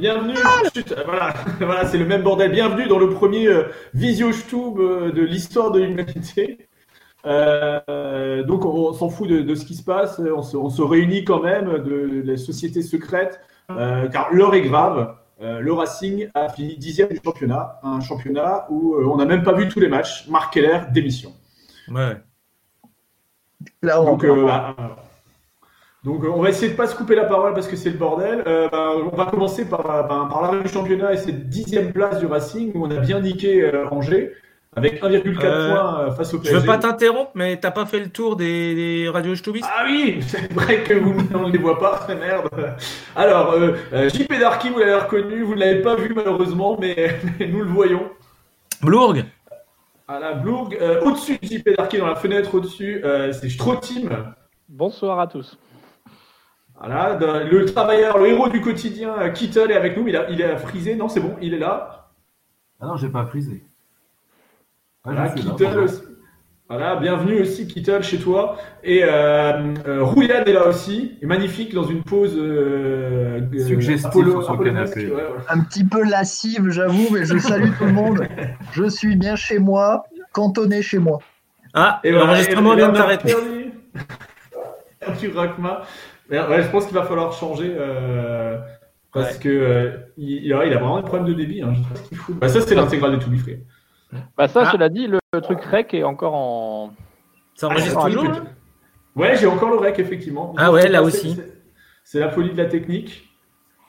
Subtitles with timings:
[0.00, 0.34] Bienvenue.
[0.74, 2.50] Chut, voilà, voilà c'est le même bordel.
[2.50, 6.66] Bienvenue dans le premier euh, Visio Stube euh, de l'histoire de l'humanité.
[7.26, 10.18] Euh, donc, on, s'en fout de, de, ce qui se passe.
[10.18, 14.54] On se, on se réunit quand même de, de la société secrète, euh, car l'heure
[14.54, 15.16] est grave.
[15.42, 19.42] Euh, le Racing a fini dixième du championnat, un championnat où euh, on n'a même
[19.42, 20.26] pas vu tous les matchs.
[20.28, 21.34] Marc Keller, démission.
[21.90, 22.16] Ouais.
[23.82, 24.76] Donc, euh, bah,
[26.04, 28.42] donc, on va essayer de pas se couper la parole parce que c'est le bordel.
[28.72, 32.26] Bah, on va commencer par, par, par l'arrêt du championnat et cette dixième place du
[32.26, 34.32] Racing où on a bien niqué Angers
[34.76, 36.54] avec 1,4 Euh, points face au PSG.
[36.54, 39.84] Je veux pas t'interrompre, mais t'as pas fait le tour des, des radios Stubis Ah
[39.84, 42.48] oui, c'est vrai que vous ne les voit pas, merde.
[43.16, 47.16] Alors, euh, euh, JP Darky, vous l'avez reconnu, vous ne l'avez pas vu malheureusement, mais,
[47.38, 48.08] mais nous le voyons.
[48.80, 49.16] Blourg
[50.06, 54.08] À la Blourg, euh, au-dessus de JP Darky, dans la fenêtre au-dessus, euh, c'est Strotim.
[54.68, 55.58] Bonsoir à tous.
[56.80, 60.42] Voilà, le travailleur, le héros du quotidien, euh, Kittle est avec nous, il a, il
[60.42, 62.08] a frisé, non c'est bon, il est là.
[62.80, 63.62] Ah non, j'ai pas frisé.
[65.04, 65.86] Ah, Voilà, là, Kittle.
[66.70, 68.56] Voilà, bienvenue aussi Kittle chez toi.
[68.84, 74.94] Et euh, euh, Roulian est là aussi, est magnifique dans une pose euh, euh, apollonesque,
[74.94, 75.06] canapé.
[75.06, 75.44] ouais, ouais.
[75.48, 78.20] un petit peu lascive, j'avoue, mais je salue tout le monde.
[78.72, 81.18] Je suis bien chez moi, cantonné chez moi.
[81.74, 83.34] Ah, Et l'enregistrement vient de Bernard s'arrêter.
[86.30, 88.58] Ouais, je pense qu'il va falloir changer euh,
[89.12, 89.38] parce Ouais.
[89.40, 91.60] que euh, il, il a vraiment un problème de débit.
[91.62, 92.36] Hein, je sais pas ce qu'il fout.
[92.38, 93.64] Bah, ça, c'est l'intégrale de tout Free.
[94.36, 94.70] Bah ça, Ah.
[94.72, 96.92] cela dit, le, le truc rec est encore en.
[97.54, 98.42] Ça enregistre Ah, toujours oui, là
[99.16, 100.54] Ouais, j'ai encore le rec, effectivement.
[100.56, 101.36] Ah ouais, là aussi.
[102.04, 103.28] c'est- la folie de la technique.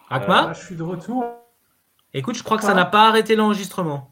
[0.10, 1.24] Akma Ah, je suis de retour.
[2.14, 4.12] Écoute, je crois que ça n'a pas arrêté l'enregistrement.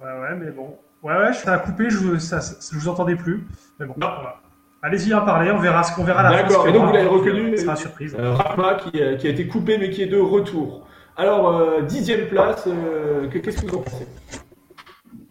[0.00, 0.76] Ouais, ouais, mais bon.
[1.02, 3.46] Ouais, ouais, ça a coupé, je, ça, ça- je vous entendais plus.
[3.78, 4.06] Mais bon, Non.
[4.14, 4.40] voilà.
[4.82, 6.42] Allez-y à parler, on verra ce qu'on verra à la fin.
[6.46, 8.16] D'accord, ce et donc vous l'avez reconnu, Ce sera une surprise.
[8.18, 10.86] Euh, Rakma qui, euh, qui a été coupé mais qui est de retour.
[11.16, 14.06] Alors, euh, dixième place, euh, que- qu'est-ce que vous en pensez?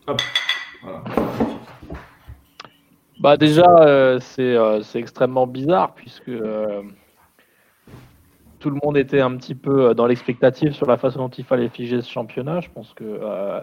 [0.07, 0.22] Hop,
[0.84, 1.03] voilà.
[3.19, 6.84] Bah déjà, euh, c'est euh, extrêmement bizarre puisque euh,
[8.59, 11.46] tout le monde était un petit peu euh, dans l'expectative sur la façon dont il
[11.46, 12.59] fallait figer ce championnat.
[12.59, 13.62] Je pense que euh,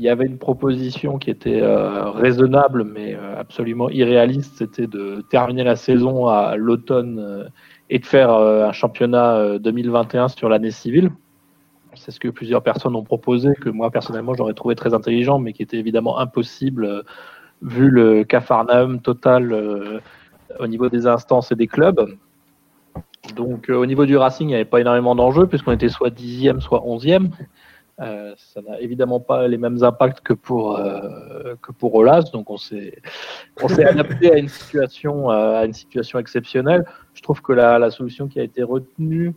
[0.00, 5.22] il y avait une proposition qui était euh, raisonnable mais euh, absolument irréaliste, c'était de
[5.28, 7.44] terminer la saison à l'automne euh,
[7.90, 11.10] et de faire un championnat euh, 2021 sur l'année civile.
[11.96, 15.52] C'est ce que plusieurs personnes ont proposé, que moi personnellement j'aurais trouvé très intelligent, mais
[15.52, 17.04] qui était évidemment impossible
[17.60, 20.00] vu le cafarnaum total
[20.58, 22.16] au niveau des instances et des clubs.
[23.36, 26.62] Donc au niveau du Racing, il n'y avait pas énormément d'enjeux puisqu'on était soit dixième,
[26.62, 27.30] soit onzième.
[28.00, 32.48] Euh, ça n'a évidemment pas les mêmes impacts que pour euh, que pour Olas, donc
[32.48, 32.96] on s'est
[33.62, 36.86] on s'est adapté à une situation euh, à une situation exceptionnelle.
[37.12, 39.34] Je trouve que la, la solution qui a été retenue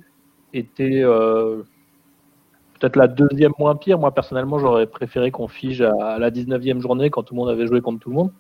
[0.54, 1.64] était euh,
[2.80, 4.00] peut-être la deuxième moins pire.
[4.00, 7.50] Moi personnellement, j'aurais préféré qu'on fige à, à la 19e journée quand tout le monde
[7.50, 8.32] avait joué contre tout le monde.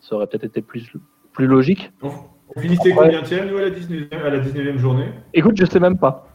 [0.00, 0.92] Ça aurait peut-être été plus
[1.32, 1.92] plus logique.
[2.02, 2.10] On,
[2.60, 5.12] finissait combien de nous à la 19e, à la 19e journée?
[5.34, 6.27] Écoute, je sais même pas.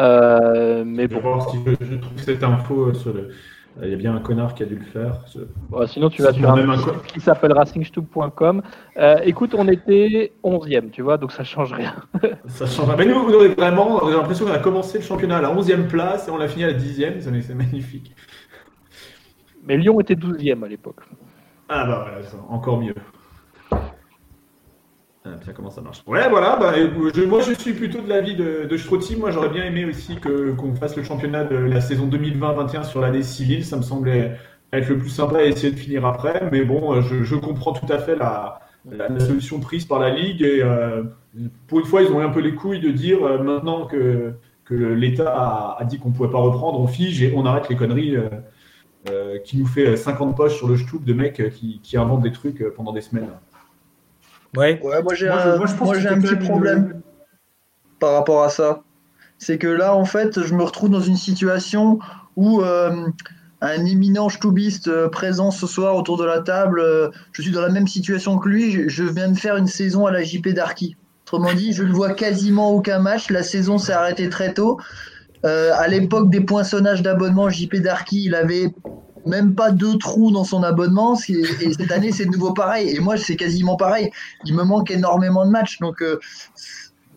[0.00, 3.28] Euh, mais bon, voir si je, je trouve cette info euh, sur le.
[3.82, 5.24] Il y a bien un connard qui a dû le faire.
[5.70, 6.76] Bon, sinon tu vas sur un un
[7.06, 8.60] qui s'appelle racingstube.com.
[8.98, 11.94] Euh, écoute, on était 11e, tu vois, donc ça change rien.
[12.48, 12.86] Ça change.
[12.86, 12.96] pas.
[12.96, 16.28] Mais nous, on vraiment, a l'impression qu'on a commencé le championnat à la 11e place
[16.28, 17.20] et on l'a fini à la 10e.
[17.40, 18.14] C'est magnifique.
[19.64, 21.00] Mais Lyon était 12e à l'époque.
[21.70, 22.94] Ah bah voilà, ça, encore mieux.
[25.24, 26.02] Ah, ça comment marche.
[26.06, 26.56] Ouais, voilà.
[26.56, 29.16] Bah, euh, je- moi, je suis plutôt de l'avis de, de.
[29.18, 33.00] Moi, j'aurais bien aimé aussi que qu'on fasse le championnat de la saison 2020-21 sur
[33.00, 33.64] l'année civile.
[33.64, 34.36] Ça me semblait
[34.72, 36.48] être le plus sympa et essayer de finir après.
[36.50, 38.60] Mais bon, euh, je, comprends tout à fait la,
[39.20, 40.42] solution prise par la ligue.
[40.42, 41.04] Et euh,
[41.68, 44.34] pour une fois, ils ont eu un peu les couilles de dire maintenant que
[44.70, 48.16] l'État a, dit qu'on pouvait pas reprendre, on fige et on arrête les conneries.
[49.44, 52.64] qui nous fait 50 poches sur le Stoup de mecs qui, qui inventent des trucs
[52.74, 53.28] pendant des semaines.
[54.56, 54.80] Ouais.
[54.82, 56.36] Ouais, moi j'ai Moi, je- un, moi, je pense moi, que j'ai c'était un quand
[56.36, 57.00] petit problème
[58.00, 58.82] par rapport à ça.
[59.38, 61.98] C'est que là, en fait, je me retrouve dans une situation
[62.36, 63.06] où euh,
[63.60, 67.60] un éminent stoubiste euh, présent ce soir autour de la table, euh, je suis dans
[67.62, 68.70] la même situation que lui.
[68.70, 70.96] Je, je viens de faire une saison à la JP Darky.
[71.26, 73.30] Autrement dit, je ne vois quasiment aucun match.
[73.30, 74.78] La saison s'est arrêtée très tôt.
[75.44, 78.72] Euh, à l'époque des poinçonnages d'abonnement, JP Darky, il avait
[79.26, 81.14] même pas deux trous dans son abonnement.
[81.16, 81.32] c'est-
[81.62, 82.94] Et cette année, c'est de nouveau pareil.
[82.94, 84.10] Et moi, c'est quasiment pareil.
[84.44, 85.78] Il me manque énormément de matchs.
[85.80, 86.18] Donc, euh,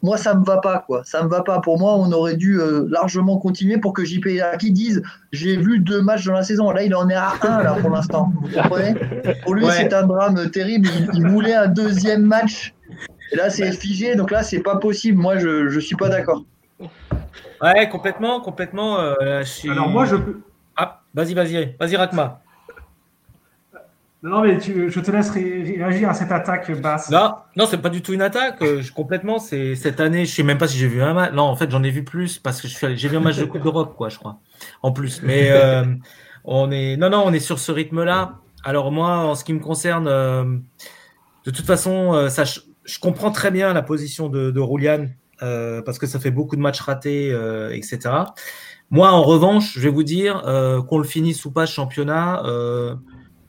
[0.04, 1.02] moi, ça me va pas, quoi.
[1.04, 1.62] Ça me va pas.
[1.62, 4.28] Pour moi, on aurait dû euh, largement continuer pour que JP
[4.60, 6.70] qui dise j'ai vu deux matchs dans la saison.
[6.72, 8.32] Là, il en est à un, là, pour l'instant.
[8.42, 8.94] Vous comprenez?
[9.44, 9.72] Pour lui, Ouais.
[9.76, 10.88] c'est un drame terrible.
[10.96, 12.76] Il, il voulait un deuxième match.
[13.32, 14.16] Et là, c'est figé.
[14.16, 15.18] Donc là, c'est pas possible.
[15.20, 16.44] Moi, je, je suis pas d'accord.
[17.62, 19.00] Ouais, complètement, complètement.
[19.00, 20.42] euh, là, je suis- Alors moi, je peux.
[21.16, 22.42] Vas-y, vas-y, vas-y, Rakma.
[24.24, 27.12] Non, mais tu- je te laisse ré- réagir à cette attaque basse.
[27.12, 28.60] Non, non, c'est pas du tout une attaque.
[28.64, 30.26] euh, je- complètement, c'est cette année.
[30.26, 31.32] Je sais même pas si j'ai vu un match.
[31.34, 33.62] Non, en fait, j'en ai vu plus parce que j'ai vu un match de Coupe
[33.62, 34.40] d'Europe, quoi, je crois.
[34.82, 35.86] En plus, mais euh,
[36.44, 38.40] on est, non, non, on est sur ce rythme-là.
[38.64, 40.44] Alors moi, en ce qui me concerne, euh,
[41.46, 45.06] de toute façon, euh, ça, je, je comprends très bien la position de, de Roulian
[45.42, 48.00] euh, parce que ça fait beaucoup de matchs ratés, euh, etc.
[48.90, 52.44] Moi, en revanche, je vais vous dire euh, qu'on le finisse ou pas ce championnat.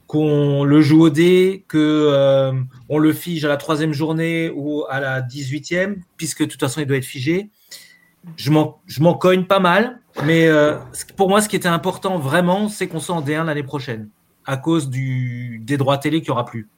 [0.07, 2.53] qu'on le joue au dé, que euh,
[2.89, 6.81] on le fige à la troisième journée ou à la 18e, puisque de toute façon
[6.81, 7.51] il doit être figé.
[8.37, 10.49] Je m'en, cogne pas mal, mais
[11.17, 14.09] pour moi, ce qui était important vraiment, c'est qu'on soit en D1 l'année prochaine,
[14.45, 16.69] à cause du, des droits télé qu'il n'y aura plus.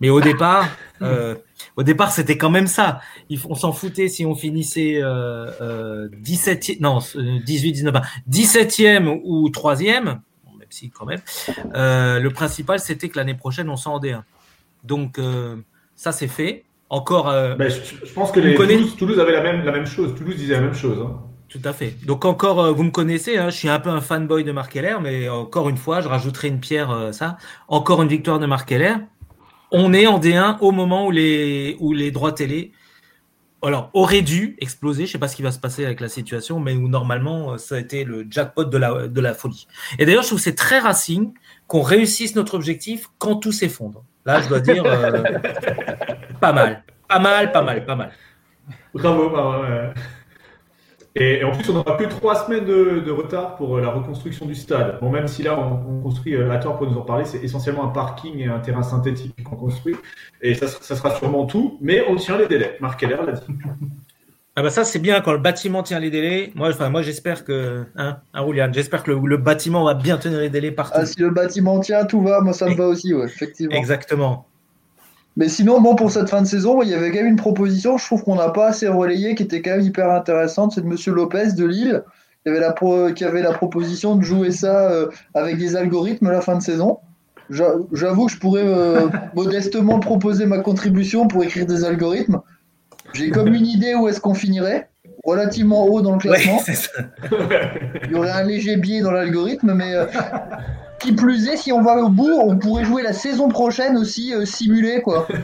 [0.00, 0.68] Mais au départ,
[1.02, 1.34] euh,
[1.76, 3.00] au départ, c'était quand même ça.
[3.48, 8.00] On s'en foutait si on finissait euh, euh, 17e, non, euh, 18, 19, 20,
[8.30, 10.04] 17e ou 3e,
[10.44, 11.20] bon, même si quand même.
[11.74, 14.22] Euh, le principal, c'était que l'année prochaine, on s'en en D1.
[14.84, 15.56] Donc, euh,
[15.96, 16.64] ça, c'est fait.
[16.88, 19.86] Encore, euh, Ben, je, je pense que les Toulouse, Toulouse avait la même, la même
[19.86, 20.14] chose.
[20.16, 20.98] Toulouse disait la même chose.
[21.06, 21.20] hein.
[21.48, 21.94] tout à fait.
[22.04, 24.72] Donc, encore, euh, vous me connaissez, hein, je suis un peu un fanboy de Marc
[24.72, 27.36] Keller, mais encore une fois, je rajouterai une pierre, euh, ça.
[27.68, 28.94] Encore une victoire de Marc Keller.
[29.72, 32.72] On est en D1 au moment où les, où les droits télé
[33.62, 35.06] auraient dû exploser.
[35.06, 37.58] Je sais pas ce qui va se passer avec la situation, mais où normalement, euh,
[37.58, 38.78] ça a été le jackpot de
[39.20, 39.66] la, folie.
[39.98, 41.32] Et d'ailleurs, je trouve c'est très racing
[41.66, 44.04] qu'on réussisse notre objectif quand tout s'effondre.
[44.24, 45.22] Là, je dois dire, euh,
[46.40, 46.82] pas mal.
[47.08, 48.12] Pas mal, pas mal, pas mal.
[48.94, 49.64] Bravo, bravo.
[51.16, 53.88] Et, et en plus, on n'aura que trois semaines de, de retard pour euh, la
[53.90, 54.98] reconstruction du stade.
[55.00, 57.42] Bon, même si là, on, on construit euh, à tort pour nous en parler, c'est
[57.42, 59.96] essentiellement un parking et un terrain synthétique qu'on construit.
[60.40, 62.76] Et ça, ça sera sûrement tout, mais on tient les délais.
[62.80, 63.42] Marc Keller l'a dit.
[64.56, 66.50] Ah bah ça c'est bien quand le bâtiment tient les délais.
[66.56, 70.40] Moi, enfin moi j'espère que, hein, hein, j'espère que le, le bâtiment va bien tenir
[70.40, 70.98] les délais partout.
[71.00, 72.40] Ah, si le bâtiment tient, tout va.
[72.40, 73.74] Moi, ça me va aussi, ouais, effectivement.
[73.74, 74.48] Exactement.
[75.36, 77.96] Mais sinon, bon, pour cette fin de saison, il y avait quand même une proposition,
[77.98, 80.72] je trouve qu'on n'a pas assez relayé, qui était quand même hyper intéressante.
[80.72, 82.02] C'est de Monsieur Lopez de Lille,
[82.42, 86.26] qui avait la, pro- qui avait la proposition de jouer ça euh, avec des algorithmes
[86.26, 86.98] à la fin de saison.
[87.48, 92.40] J'a- J'avoue que je pourrais euh, modestement proposer ma contribution pour écrire des algorithmes.
[93.12, 94.88] J'ai comme une idée où est-ce qu'on finirait,
[95.24, 96.58] relativement haut dans le classement.
[96.60, 96.90] ça.
[98.04, 100.06] Il y aurait un léger biais dans l'algorithme, mais euh,
[101.00, 104.34] qui plus est, si on va au bout, on pourrait jouer la saison prochaine aussi
[104.34, 105.26] euh, simulé, quoi.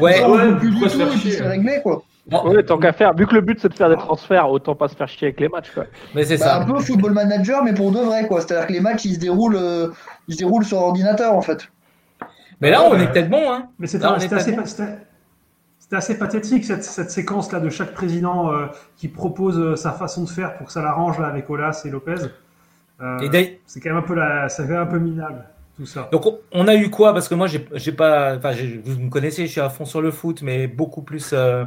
[0.00, 2.02] Ouais, Ça, on ouais, joue plus du tout et puis c'est réglé, quoi.
[2.46, 4.88] Ouais, tant qu'à faire, vu que le but c'est de faire des transferts, autant pas
[4.88, 5.70] se faire chier avec les matchs.
[5.72, 5.84] Quoi.
[6.14, 6.72] mais c'est Bah, un ça.
[6.72, 8.40] peu football manager, mais pour de vrai, quoi.
[8.40, 9.88] C'est-à-dire que les matchs, ils se déroulent, euh,
[10.26, 11.68] ils se déroulent sur ordinateur, en fait.
[12.60, 13.68] Mais là, on est peut-être bon, hein.
[13.78, 14.66] Mais c'était assez, pas bon.
[14.66, 14.98] c'était-
[15.78, 18.66] c'était assez pathétique cette, cette séquence-là de chaque président euh,
[18.96, 21.90] qui propose euh, sa façon de faire pour que ça l'arrange là, avec Olas et
[21.90, 22.14] Lopez.
[23.00, 23.18] Euh,
[23.66, 25.44] c'est quand même un peu la, ça fait un peu minable
[25.76, 26.08] tout ça.
[26.12, 27.12] Donc on- a eu quoi?
[27.12, 28.52] Parce que moi j'ai pas, enfin
[28.84, 31.30] vous me connaissez, je suis à fond sur le foot, mais beaucoup plus.
[31.32, 31.64] euh,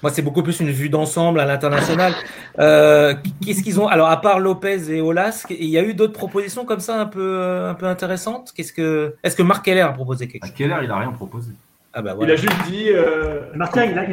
[0.00, 2.12] moi c'est beaucoup plus une vue d'ensemble à l'international.
[2.60, 3.14] Euh,
[3.44, 3.88] Qu'est-ce qu'ils ont?
[3.88, 7.06] Alors à part Lopez et Olas, il y a eu d'autres propositions comme ça un
[7.06, 8.52] peu un peu intéressantes?
[8.54, 11.50] Qu'est-ce que Est-ce que Marc Keller a proposé quelque chose heure il a rien proposé
[11.92, 12.34] Ah bah Il voilà.
[12.34, 12.90] a juste dit.
[12.90, 14.06] euh, Marquin, il a,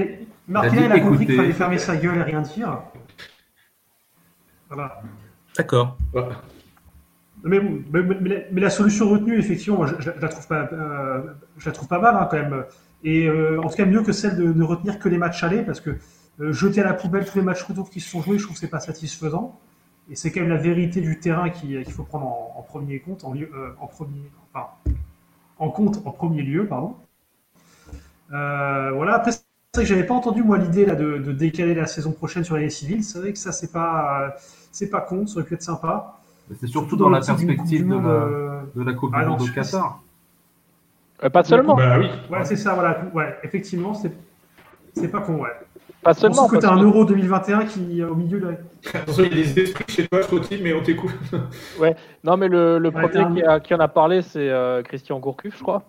[0.47, 2.79] Marquin, Il a dit il a compris qu'il fallait fermer sa gueule et rien dire.
[4.69, 5.01] Voilà.
[5.55, 5.97] D'accord.
[6.15, 6.23] ouais.
[7.45, 7.61] Mais,
[8.59, 11.21] la, solution retenue, effectivement, moi, je, je la trouve pas, euh,
[11.57, 12.63] je la trouve pas mal hein, quand même.
[13.03, 15.61] Et euh, en tout cas mieux que celle de ne retenir que les matchs allés,
[15.61, 15.91] parce que
[16.41, 18.55] euh, jeter à la poubelle tous les matchs retour qui se sont joués, je trouve
[18.55, 19.59] que c'est pas satisfaisant.
[20.09, 23.23] Et c'est quand même la vérité du terrain qui- qu'il faut prendre en, premier compte,
[23.23, 23.49] en, lieu-
[23.91, 24.21] premier,
[25.59, 26.95] en compte en premier lieu, pardon.
[28.29, 29.15] Voilà.
[29.15, 29.41] Après, c'est
[29.75, 33.03] vrai que j'avais pas entendu moi l'idée de, décaler la saison prochaine sur l'année civile.
[33.03, 34.35] C'est vrai que ça c'est pas,
[34.71, 36.14] c'est pas con, ça aurait pu être sympa.
[36.59, 39.41] C'est surtout dans la perspective de la, euh, de la Coupe Ah du non, Monde
[39.41, 40.01] au je- Qatar.
[41.23, 42.07] Euh, pas seulement, Bah oui.
[42.29, 43.01] Ouais, c'est ça, voilà.
[43.13, 44.11] Ouais, effectivement, c'est
[44.93, 45.49] c'est pas con, ouais.
[46.03, 46.49] pas Seulement, seulement.
[46.49, 48.55] que t'as parce un Euro 2021 qui est au milieu de.
[48.93, 51.11] Attention, il y a des esprits chez toi, Scotty, mais on t'écoute.
[52.23, 55.19] Non, mais le, le Ouais, premier qui, a- qui en a parlé, c'est euh, Christian
[55.19, 55.83] Gourcuff, je crois.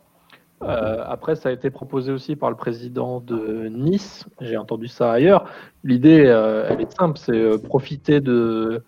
[0.62, 4.25] Euh, après, ça a été proposé aussi par le président de Nice.
[4.40, 5.44] J'ai entendu ça ailleurs.
[5.84, 8.82] L'idée, euh, elle est simple, c'est euh, profiter de,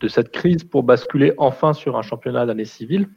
[0.00, 3.08] de cette crise pour basculer enfin sur un championnat d'année civile,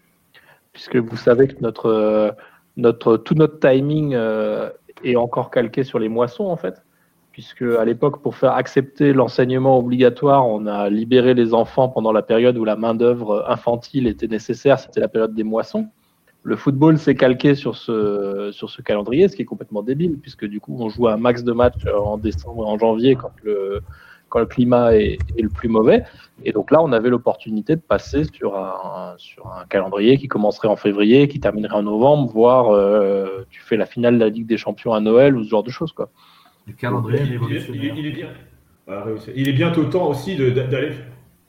[0.74, 2.32] puisque vous savez que notre, euh,
[2.78, 4.70] notre, tout notre timing euh,
[5.04, 6.82] est encore calqué sur les moissons, en fait,
[7.32, 12.22] puisque à l'époque, pour faire accepter l'enseignement obligatoire, on a libéré les enfants pendant la
[12.22, 15.88] période où la main-d'œuvre infantile était nécessaire, c'était la période des moissons.
[16.44, 20.46] Le football s'est calqué sur ce, sur ce calendrier, ce qui est complètement débile, puisque
[20.46, 23.82] du coup, on joue un max de matchs en décembre et en janvier quand le,
[24.30, 26.04] quand le climat est, est le plus mauvais.
[26.46, 30.68] Et donc là, on avait l'opportunité de passer sur un, sur un calendrier qui commencerait
[30.70, 34.48] en février, qui terminerait en novembre, voire euh, tu fais la finale de la Ligue
[34.48, 35.92] des Champions à Noël ou ce genre de choses.
[35.92, 36.10] Quoi.
[36.68, 37.84] Le calendrier il, révolutionnaire.
[37.96, 38.30] il- il est bien.
[38.88, 39.32] Réussi.
[39.36, 40.94] Il est bientôt temps aussi de- d'aller.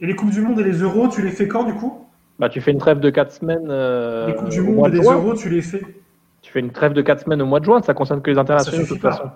[0.00, 2.06] Et les Coupes du Monde et les Euros, tu les fais quand du coup?
[2.38, 3.68] Bah, tu fais une trêve de 4 semaines.
[3.70, 5.14] euh, Les Coupes du au Monde mois et de les juin.
[5.14, 5.82] Euros, tu les fais?
[6.42, 8.38] Tu fais une trêve de 4 semaines au mois de juin, ça concerne que les
[8.38, 9.12] internationaux de toute pas.
[9.12, 9.30] façon.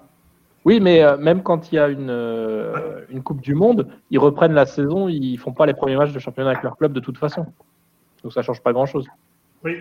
[0.65, 4.19] Oui, mais euh, même quand il y a une, euh, une Coupe du Monde, ils
[4.19, 7.01] reprennent la saison, ils font pas les premiers matchs de championnat avec leur club de
[7.01, 7.47] toute façon.
[8.23, 9.07] Donc ça change pas grand-chose.
[9.63, 9.77] Oui.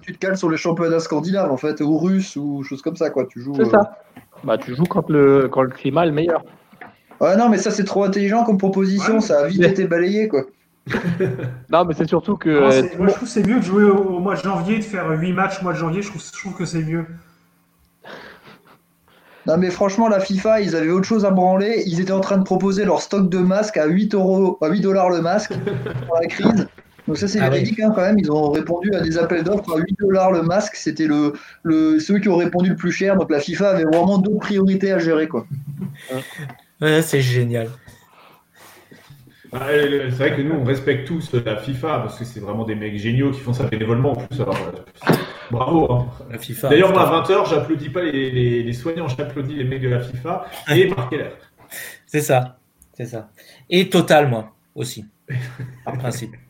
[0.00, 3.10] Tu te cales sur les championnats scandinaves, en fait, ou russes, ou choses comme ça,
[3.10, 3.26] quoi.
[3.26, 3.54] Tu joues.
[3.54, 3.98] C'est euh, ça.
[4.44, 6.44] Bah, tu joues quand le, quand le climat est le meilleur.
[7.20, 9.14] Ouais, non, mais ça, c'est trop intelligent comme proposition.
[9.14, 9.20] Ouais.
[9.20, 10.42] Ça a vite été balayé, quoi.
[11.70, 12.50] Non, mais c'est surtout que.
[12.50, 14.78] Non, euh, moi, je trouve que c'est mieux de jouer au, au mois de janvier,
[14.78, 16.02] de faire 8 matchs au mois de janvier.
[16.02, 17.06] Je trouve, je trouve que c'est mieux.
[19.46, 21.82] Non, mais franchement, la FIFA, ils avaient autre chose à branler.
[21.86, 24.80] Ils étaient en train de proposer leur stock de masques à 8 euros, à 8
[24.80, 25.52] dollars le masque
[26.06, 26.68] pour la crise.
[27.08, 27.50] Donc ça, c'est Ah oui.
[27.54, 28.18] véridique hein, quand même.
[28.20, 30.76] Ils ont répondu à des appels d'offres à 8 dollars le masque.
[30.76, 31.32] C'était le,
[31.64, 33.16] le, ceux qui ont répondu le plus cher.
[33.16, 35.44] Donc la FIFA avait vraiment d'autres priorités à gérer, quoi.
[36.80, 37.68] Ouais, c'est génial.
[39.52, 42.64] Ah, euh, C'est vrai que nous, on respecte tous la FIFA parce que c'est vraiment
[42.64, 44.40] des mecs géniaux qui font ça bénévolement en plus.
[44.40, 44.56] Alors,
[45.52, 45.92] bravo.
[45.92, 46.06] hein.
[46.30, 46.68] La FIFA.
[46.68, 50.00] D'ailleurs, moi, à 20h, j'applaudis pas les, les- les soignants, j'applaudis les mecs de la
[50.00, 51.30] FIFA et Marc Keller.
[52.06, 52.58] C'est ça.
[52.94, 53.30] C'est ça.
[53.70, 55.06] Et Total, moi, aussi.
[55.84, 56.34] Par principe.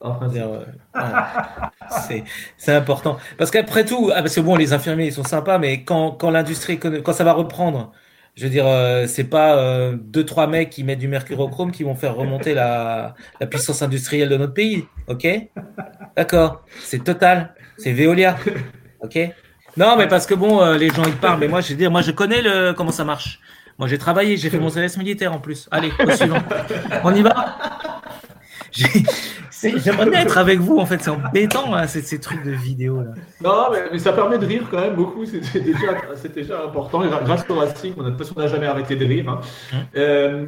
[0.00, 1.70] Enfin, c'est- C'est-à-dire, euh, voilà.
[2.58, 3.18] C'est- important.
[3.38, 6.30] Parce qu'après tout, ah, parce que bon, les infirmiers, ils sont sympas, mais quand, quand
[6.30, 7.92] l'industrie, quand ça va reprendre,
[8.34, 11.84] je veux dire, euh, c'est pas euh, deux, trois mecs qui mettent du mercurochrome qui
[11.84, 14.86] vont faire remonter la, la puissance industrielle de notre pays.
[15.08, 15.26] OK?
[16.16, 16.62] D'accord?
[16.80, 17.54] C'est total.
[17.82, 18.36] C'est Veolia.
[19.00, 19.18] OK
[19.76, 21.90] Non, mais parce que bon, euh, les gens, ils parlent, mais moi, je veux dire,
[21.90, 23.40] moi, je connais le, comment ça marche.
[23.78, 25.66] Moi, j'ai travaillé, j'ai fait mon service militaire en plus.
[25.70, 26.38] Allez, au suivant.
[27.02, 27.56] On y va
[28.72, 31.02] J'aimerais bien être avec vous, en fait.
[31.02, 33.00] C'est embêtant, hein, ces, ces trucs de vidéo.
[33.02, 33.10] Là.
[33.42, 35.24] Non, mais, mais ça permet de rire quand même beaucoup.
[35.24, 37.02] Déjà, c'est déjà important.
[37.04, 38.10] Et grâce au Racing, on a,
[38.42, 39.28] n'a jamais arrêté de rire.
[39.28, 39.40] hein.
[39.72, 39.78] Hum.
[39.96, 40.46] Euh,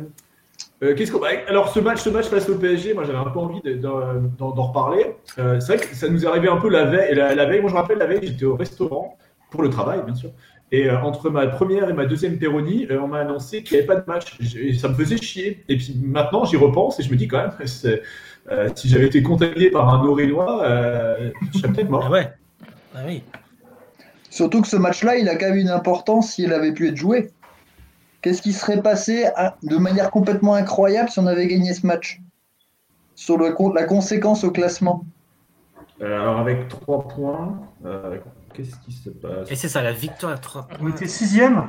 [0.82, 3.30] euh, qu'est-ce qu'on- bah, alors, ce match, ce match face au PSG, moi j'avais un
[3.30, 5.14] peu envie de- d'en reparler.
[5.38, 7.14] Euh, c'est vrai que ça nous est arrivé un peu la veille.
[7.14, 9.16] La, la veille, moi je me rappelle, la veille, j'étais au restaurant
[9.50, 10.30] pour le travail, bien sûr.
[10.72, 13.80] Et euh, entre ma première et ma deuxième Péroni, euh, on m'a annoncé qu'il n'y
[13.84, 14.38] avait pas de match.
[14.56, 15.62] Et ça me faisait chier.
[15.68, 18.02] Et puis maintenant, j'y repense et je me dis quand même, c'est-
[18.50, 22.04] euh, si j'avais été contaminé par un Orénois, euh, je serais peut-être mort.
[22.06, 22.32] Ah ouais.
[22.94, 23.22] Ah oui.
[24.30, 27.30] Surtout que ce match-là, il a quand même une importance s'il avait pu être joué.
[28.22, 32.20] Qu'est-ce qui serait passé à- de manière complètement incroyable si on avait gagné ce match
[33.14, 35.04] Sur le, la conséquence au classement.
[36.00, 38.18] Euh, alors avec 3 points, euh,
[38.54, 40.90] qu'est-ce qui se passe Et c'est ça, la victoire à 3 On points.
[40.90, 41.64] était sixième.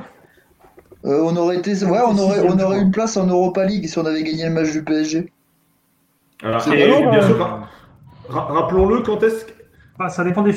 [1.04, 3.86] Euh, on aurait été, ouais, on aurait, on aurait eu une place en Europa League
[3.86, 5.30] si on avait gagné le match du PSG.
[6.42, 7.68] Alors, C'est et, vraiment, bien sûr, ra-
[8.28, 9.52] ra- rappelons-le, quand est-ce que...
[9.98, 10.54] Ah, ça dépend des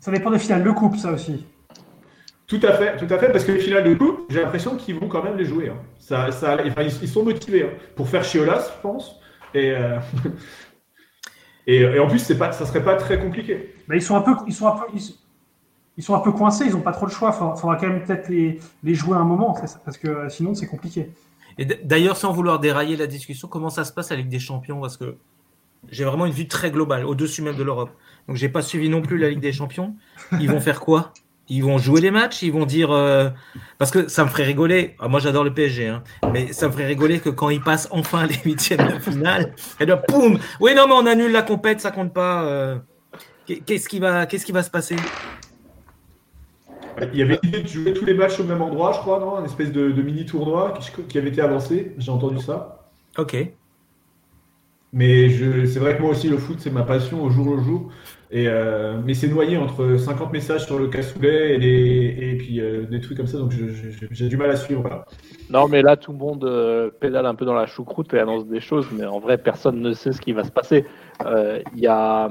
[0.00, 1.46] ça dépend des finales de coupe, ça aussi.
[2.46, 4.98] Tout à fait, tout à fait, parce que les finales de coupe, j'ai l'impression qu'ils
[4.98, 5.70] vont quand même les jouer.
[5.70, 5.78] hein.
[5.98, 9.18] Ça, ça, enfin, ils, ils sont motivés hein, pour faire Chiolas, je pense.
[9.54, 9.98] Et, euh,
[11.66, 13.74] et, et en plus, c'est pas, ça serait pas très compliqué.
[13.88, 15.14] Mais ils sont un peu, ils sont un peu, ils, sont-
[15.96, 16.64] ils sont un peu coincés.
[16.66, 17.32] Ils n'ont pas trop le choix.
[17.32, 20.28] Faudra, faudra quand même peut-être les, les jouer un moment, c'est ça, parce que euh,
[20.28, 21.10] sinon c'est compliqué.
[21.58, 24.40] Et d'ailleurs, sans vouloir dérailler la discussion, comment ça se passe à la Ligue des
[24.40, 24.80] Champions?
[24.80, 25.16] Parce que
[25.90, 27.90] j'ai vraiment une vue très globale, au-dessus même de l'Europe.
[28.28, 29.96] Donc, j'ai pas suivi non plus la Ligue des Champions.
[30.40, 31.12] Ils vont faire quoi?
[31.48, 32.90] Ils vont jouer les matchs Ils vont dire.
[32.90, 33.28] euh,
[33.78, 34.96] Parce que ça me ferait rigoler.
[34.98, 37.88] Ah, moi, j'adore le PSG, hein, mais ça me ferait rigoler que quand ils passent
[37.90, 41.80] enfin les huitièmes de finale, et là, poum Oui, non, mais on annule la compète,
[41.80, 42.44] ça compte pas.
[42.44, 42.78] euh,
[43.46, 44.96] qu'est- Qu'est-ce qui va, qui va se passer?
[47.12, 49.38] Il y avait l'idée de jouer tous les matchs au même endroit, je crois, non?
[49.40, 52.88] Une espèce de, de mini-tournoi qui, qui avait été avancé, j'ai entendu ça.
[53.18, 53.36] Ok.
[54.92, 55.28] Mais
[55.66, 57.90] c'est vrai que moi aussi, le foot, c'est ma passion au jour le jour.
[58.34, 62.82] Euh, mais c'est noyé entre 50 messages sur le cassoulet et, les- et puis euh,
[62.84, 63.52] des trucs comme ça, donc
[64.10, 64.80] j'ai du mal à suivre.
[64.82, 65.04] voilà.
[65.50, 68.46] Non, mais là, tout le monde euh, pédale un peu dans la choucroute et annonce
[68.46, 70.84] des choses, mais en vrai, personne ne sait ce qui va se passer.
[71.24, 72.28] Il y, a,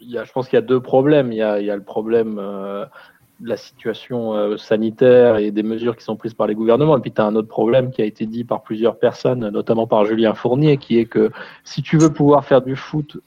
[0.00, 1.30] y a, je pense qu'il y a deux problèmes.
[1.30, 6.04] Il y a, y a le problème de la situation sanitaire et des mesures qui
[6.04, 6.96] sont prises par les gouvernements.
[6.96, 9.86] Et puis, tu as un autre problème qui a été dit par plusieurs personnes, notamment
[9.86, 11.30] par Julien Fournier, qui est que
[11.64, 13.18] si tu veux pouvoir faire du foot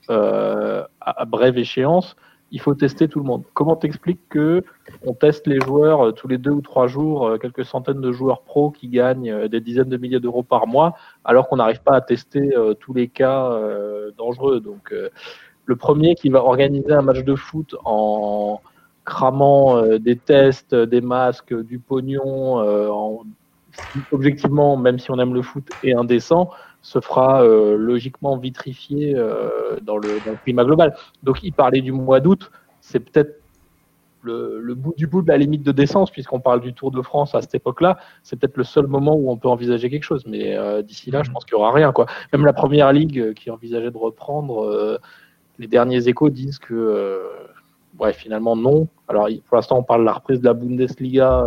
[1.16, 2.16] à, brève échéance,
[2.52, 3.44] il faut tester tout le monde.
[3.54, 4.64] Comment t'expliques que
[5.06, 8.12] on teste les joueurs euh, tous les deux ou trois jours, euh, quelques centaines de
[8.12, 10.96] joueurs pros qui gagnent euh, des dizaines de milliers d'euros par mois,
[11.26, 13.60] alors qu'on n'arrive pas à tester tous les cas
[14.18, 14.60] dangereux?
[14.60, 14.94] Donc,
[15.66, 18.62] le premier qui va organiser un match de foot en
[19.04, 22.60] cramant des tests, des masques, du pognon,
[22.92, 23.24] en,
[24.12, 26.50] objectivement, même si on aime le foot, est indécent,
[26.82, 29.14] se fera logiquement vitrifier
[29.82, 30.96] dans, le, dans le climat global.
[31.24, 33.42] Donc, il parlait du mois d'août, c'est peut-être
[34.28, 37.36] le, bout du bout de la limite de décence, puisqu'on parle du Tour de France
[37.36, 40.26] à cette époque-là, c'est peut-être le seul moment où on peut envisager quelque chose.
[40.28, 41.92] Mais euh, d'ici là, je pense qu'il n'y aura rien.
[41.92, 42.06] Quoi.
[42.34, 44.98] Même la première ligue euh, qui envisageait de reprendre, euh,
[45.60, 47.22] les derniers échos disent que
[48.00, 48.88] ouais, finalement non.
[49.08, 51.46] Alors pour l'instant, on parle de la reprise de la Bundesliga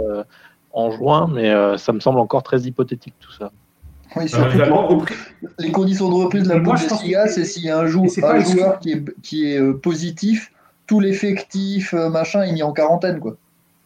[0.72, 3.52] en juin, mais ça me semble encore très hypothétique tout ça.
[4.16, 4.58] Oui, surtout
[5.58, 8.92] les conditions de reprise de la Bundesliga, c'est s'il y a un, un joueur qui
[8.92, 10.52] est, qui est positif
[10.90, 13.36] tout l'effectif, euh, machin, il est en quarantaine, quoi.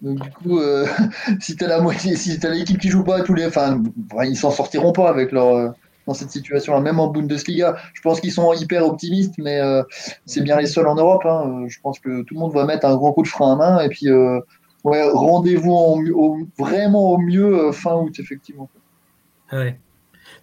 [0.01, 0.87] Donc, du coup, euh,
[1.39, 3.83] si t'as la moitié, si t'as l'équipe qui joue pas, tous les, enfin,
[4.23, 5.69] ils s'en sortiront pas avec leur, euh,
[6.07, 7.77] dans cette situation-là, même en Bundesliga.
[7.93, 9.61] Je pense qu'ils sont hyper optimistes, mais
[10.25, 11.27] c'est bien les seuls en Europe.
[11.27, 11.65] Hein.
[11.69, 13.81] Je pense que tout le monde va mettre un grand coup de frein à main
[13.81, 18.69] et puis ouais, rendez-vous vraiment au mieux fin août, effectivement.
[19.51, 19.79] Ouais.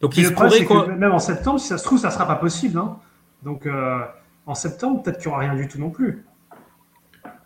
[0.01, 2.35] Donc, il se pourrait que même en septembre, si ça se trouve, ça sera pas
[2.35, 2.77] possible.
[2.77, 2.97] Hein.
[3.43, 3.67] Donc,
[4.45, 6.25] en septembre, peut-être qu'il n'y aura rien du tout non plus.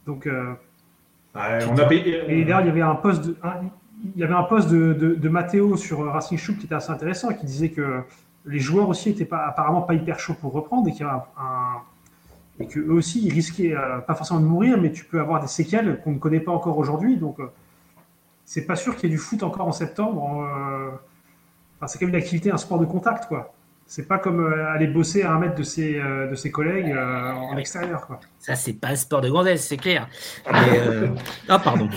[0.06, 0.54] Donc, euh,
[1.34, 2.24] on a payé.
[2.30, 3.38] Et d'ailleurs, il y avait un poste de,
[4.16, 7.30] il y avait un poste de, de, Matteo sur Racing Chouk qui était assez intéressant
[7.32, 8.02] et qui disait que
[8.46, 11.24] les joueurs aussi n'étaient pas, apparemment pas hyper chauds pour reprendre et qu'il y un,
[12.60, 15.48] et qu'eux aussi ils risquaient euh, pas forcément de mourir, mais tu peux avoir des
[15.48, 17.18] séquelles qu'on ne connaît pas encore aujourd'hui.
[17.18, 17.48] Donc, euh,
[18.46, 20.40] c'est pas sûr qu'il y ait du foot encore en septembre.
[21.78, 23.54] Enfin, c'est quand même une activité, un sport de contact, quoi.
[23.88, 26.92] C'est pas comme euh, aller bosser à un mètre de ses, euh, de ses collègues
[26.92, 28.08] euh, en extérieur.
[28.08, 28.20] Quoi.
[28.40, 30.08] Ça, c'est pas un sport de gonzesse, c'est clair.
[31.48, 31.88] Ah, pardon.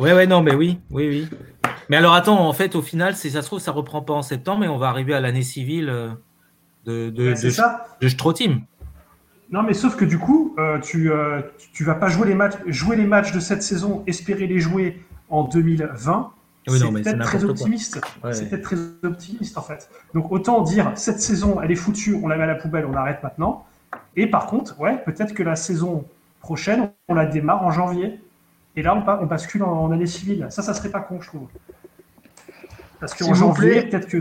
[0.00, 1.28] ouais, ouais, non, mais oui, oui, oui.
[1.90, 4.22] Mais alors, attends, en fait, au final, si ça se trouve, ça reprend pas en
[4.22, 5.86] septembre et on va arriver à l'année civile
[6.86, 7.84] de, de, de, ça.
[8.00, 8.62] de Strotim.
[9.50, 11.10] Non, mais sauf que du coup, tu,
[11.74, 15.04] tu vas pas jouer les matchs, jouer les matchs de cette saison, espérer les jouer
[15.28, 16.32] en 2020
[16.66, 18.00] c'est peut-être très optimiste.
[18.32, 19.88] C'est peut-être très optimiste en fait.
[20.14, 22.94] Donc autant dire cette saison, elle est foutue, on la met à la poubelle, on
[22.94, 23.66] arrête maintenant.
[24.16, 26.04] Et par contre, ouais, peut-être que la saison
[26.40, 28.20] prochaine, on la démarre en janvier.
[28.76, 30.46] Et là, on, bascule en, année civile.
[30.50, 31.48] Ça, ça serait pas con, je trouve.
[32.98, 34.18] Parce qu'en janvier, peut-être que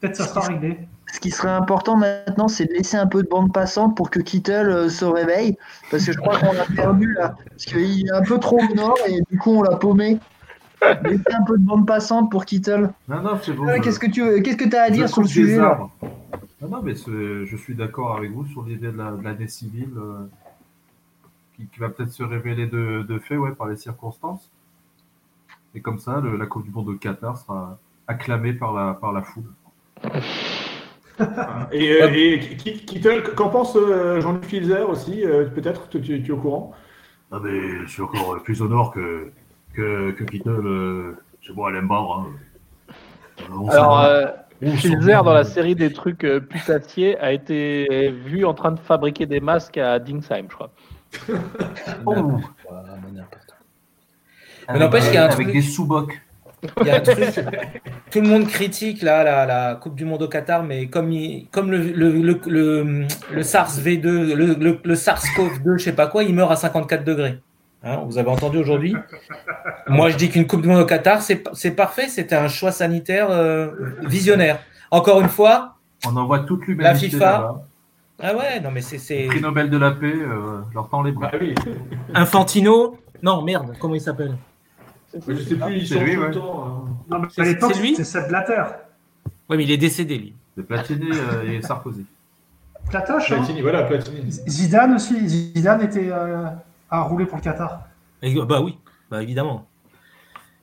[0.00, 0.78] peut-être ça sera réglé.
[1.12, 4.18] Ce qui serait important maintenant, c'est de laisser un peu de bande passante pour que
[4.18, 5.56] Kittel euh, se réveille.
[5.90, 7.36] Parce que je crois qu'on l'a perdu là.
[7.48, 10.18] Parce qu'il est un peu trop au nord et du coup, on l'a paumé.
[11.04, 12.90] Laissez un peu de bande passante pour Kittle.
[13.08, 13.66] Non, non, c'est bon.
[13.68, 15.90] Ah, qu'est-ce que tu qu'est-ce que as à dire sur le sujet Non,
[16.60, 20.26] non, mais je suis d'accord avec vous sur l'idée de l'année civile euh,
[21.56, 24.50] qui, va peut-être se révéler de, de, fait ouais, par les circonstances.
[25.74, 29.22] Et comme ça, la Coupe du Monde de Qatar sera acclamée par la, par la
[29.22, 29.50] foule.
[31.72, 35.22] et, euh, et Kittel, qu'en pense euh, Jean-Luc Filzer aussi
[35.54, 36.72] Peut-être, tu, tu, es au courant?
[37.32, 39.32] Non, mais je suis encore plus au nord que,
[39.76, 42.00] que, que Kittel, euh, c'est bon, elle aime pas.
[42.00, 42.26] Hein.
[43.70, 44.26] Alors, euh,
[44.60, 49.40] dans la série des trucs euh, putassiers a été vu en train de fabriquer des
[49.40, 50.70] masques à Dingsheim, je crois.
[52.06, 52.40] oh.
[54.72, 55.48] Mais n'empêche qu'il y a un truc...
[55.48, 56.20] Avec des sous-bocs.
[56.80, 57.18] Il y a un truc,
[58.10, 61.12] tout le monde critique là, la, la, Coupe du Monde au Qatar, mais comme,
[61.52, 62.10] comme le, le,
[62.46, 67.04] le, le, SARS V2, le, le, SARS-CoV-2, je sais pas quoi, il meurt à 54
[67.04, 67.38] degrés.
[67.86, 68.96] Hein, vous avez entendu aujourd'hui
[69.86, 72.08] Moi, je dis qu'une Coupe du Monde au Qatar, c'est parfait.
[72.08, 73.70] C'était un choix sanitaire euh,
[74.02, 74.58] visionnaire.
[74.90, 76.84] Encore une fois, on envoie toute l'humanité.
[76.84, 77.62] La FIFA.
[78.20, 79.26] Ah ouais, non mais c'est.
[79.26, 81.30] Prix Nobel de la paix, euh, leur tend les bras.
[82.14, 84.36] Ah Infantino Non, merde, comment il s'appelle
[85.14, 86.30] Je sais plus, il lui, ouais.
[86.30, 86.88] temps, hein.
[87.10, 88.62] Non, mais à l'époque, c'est Seth Blatter.
[89.48, 90.34] Oui, mais il est décédé, lui.
[90.56, 92.06] C'est Platini euh, et Sarkozy.
[92.88, 93.36] Platoche, hein.
[93.36, 94.24] Platini, voilà, Platini.
[94.30, 95.28] Zidane aussi.
[95.28, 96.10] Zidane était
[96.90, 97.80] à rouler pour le Qatar.
[98.22, 98.78] bah oui,
[99.10, 99.66] bah évidemment.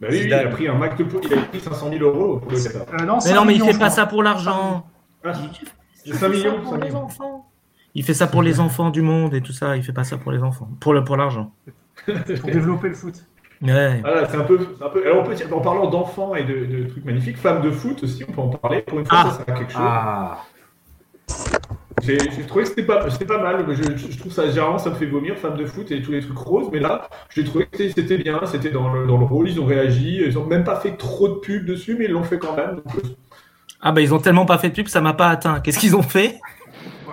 [0.02, 2.52] Bah oui, il a pris un Mac de il a pris 500 000 euros pour
[2.52, 2.86] le Qatar.
[2.94, 4.86] Euh, non, mais non, mais il fait pas ça pour l'argent.
[5.24, 7.50] Ah, 5 millions, pour les enfants.
[7.96, 9.78] Il fait ça pour les enfants du monde et tout ça.
[9.78, 11.52] Il fait pas ça pour les enfants, pour le pour l'argent.
[12.06, 13.26] pour développer le foot.
[13.62, 14.02] Ouais.
[14.02, 15.06] Voilà, c'est un peu, un peu...
[15.06, 18.04] Alors, on peut dire, en parlant d'enfants et de, de, trucs magnifiques, femmes de foot
[18.04, 18.82] aussi, on peut en parler.
[18.82, 19.30] Pour une fois, ah.
[19.30, 19.82] ça sera quelque chose.
[19.82, 20.44] Ah.
[22.06, 23.66] J'ai trouvé que c'était pas, pas mal.
[23.74, 26.38] Je, trouve ça, généralement, ça me fait vomir, femme de foot et tous les trucs
[26.38, 26.68] roses.
[26.72, 28.42] Mais là, j'ai trouvé que c'était bien.
[28.46, 29.50] C'était dans le, dans le rôle.
[29.50, 30.22] Ils ont réagi.
[30.26, 32.82] Ils ont même pas fait trop de pub dessus, mais ils l'ont fait quand même.
[33.82, 35.60] Ah, bah, ils ont tellement pas fait de pub, ça m'a pas atteint.
[35.60, 36.40] Qu'est-ce qu'ils ont fait?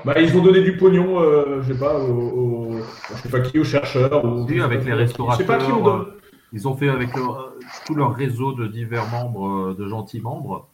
[0.04, 3.40] Bah, ils ont donné du pognon, euh, je sais pas, aux, aux- je sais pas
[3.40, 4.24] qui, aux chercheurs.
[4.24, 5.58] Ou, Oui, avec les Je sais pas restaurateurs.
[5.66, 6.00] qui on donne.
[6.00, 6.18] euh,
[6.52, 7.52] Ils ont fait avec leur-
[7.86, 10.68] tout leur réseau de divers membres, euh, de gentils membres.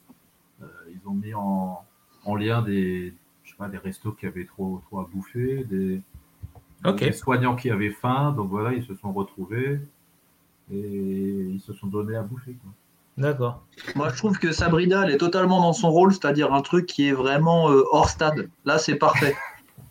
[0.62, 1.80] euh, ils ont mis en,
[2.24, 3.12] en lien des,
[3.58, 6.02] pas, des restos qui avaient trop, trop à bouffer, des,
[7.12, 8.32] soignants qui avaient faim.
[8.36, 9.80] Donc voilà, ils se sont retrouvés
[10.72, 12.56] et ils se sont donnés à bouffer.
[13.16, 13.62] D'accord.
[13.94, 17.08] Moi, je trouve que Sabrina, elle est totalement dans son rôle, c'est-à-dire un truc qui
[17.08, 18.50] est vraiment euh, hors stade.
[18.66, 19.34] Là, c'est parfait.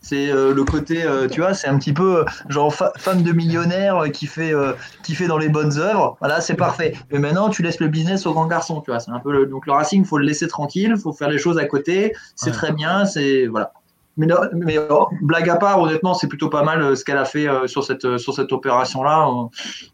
[0.07, 3.23] C'est euh, le côté, euh, tu vois, c'est un petit peu euh, genre fa- femme
[3.23, 6.15] de millionnaire qui fait, euh, qui fait dans les bonnes œuvres.
[6.19, 6.93] Voilà, c'est parfait.
[7.11, 8.99] Mais maintenant, tu laisses le business au grand garçon, tu vois.
[8.99, 11.57] C'est un peu le- donc le Racing, faut le laisser tranquille, faut faire les choses
[11.57, 12.13] à côté.
[12.35, 12.55] C'est Ouais.
[12.55, 13.73] très bien, c'est voilà.
[14.17, 17.17] Mais, non, mais oh, blague à part, honnêtement, c'est plutôt pas mal euh, ce qu'elle
[17.17, 19.27] a fait euh, sur cette, euh, sur cette opération-là.
[19.27, 19.47] euh,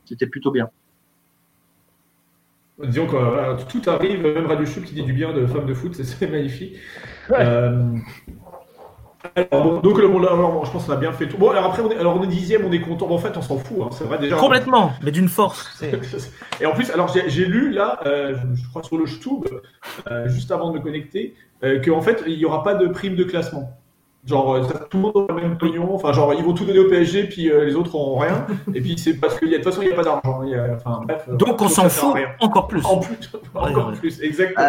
[0.04, 0.68] C'était plutôt bien.
[2.84, 5.94] Disons que voilà, tout arrive, même Radio qui dit du bien de femmes de foot,
[6.04, 6.76] c'est- magnifique.
[7.32, 7.94] Euh,
[9.36, 11.38] alors, bon, donc, alors, je pense qu'on a bien fait tout.
[11.38, 13.08] Bon, alors après, on est, alors on est dixième, on est content.
[13.08, 14.36] Bon, en fait, on s'en fout, hein, c'est vrai déjà.
[14.38, 15.68] Complètement, mais d'une force.
[16.62, 19.46] Et en plus, alors j'ai lu là, euh, je crois sur le Stub,
[20.10, 23.16] euh, juste avant de me connecter, euh, qu'en fait, il n'y aura pas de prime
[23.16, 23.72] de classement.
[24.24, 25.96] Genre, euh, ça- tout le monde aura le même pognon.
[25.96, 28.46] Enfin, genre, ils vont tout donner au PSG, puis euh, les autres auront rien.
[28.74, 30.44] Et puis, c'est parce que y a- de toute façon, il n'y a pas d'argent.
[30.76, 31.28] Enfin, bref.
[31.30, 32.28] Donc on s'en fout rien.
[32.40, 32.86] encore plus.
[32.86, 33.18] En plus,
[33.56, 33.96] encore ouais.
[33.98, 34.68] plus, exactement.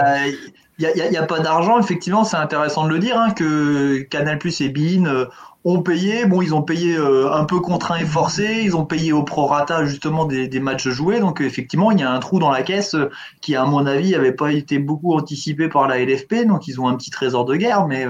[0.79, 4.01] Il n'y a, y a pas d'argent, effectivement, c'est intéressant de le dire, hein, que
[4.03, 5.27] Canal Plus et Bein euh,
[5.65, 6.25] ont payé.
[6.25, 9.85] Bon, ils ont payé euh, un peu contraint et forcé, ils ont payé au prorata
[9.85, 11.21] justement des, des matchs joués.
[11.21, 13.11] Donc, effectivement, il y a un trou dans la caisse euh,
[13.43, 16.47] qui, à mon avis, n'avait pas été beaucoup anticipé par la LFP.
[16.47, 18.07] Donc, ils ont un petit trésor de guerre, mais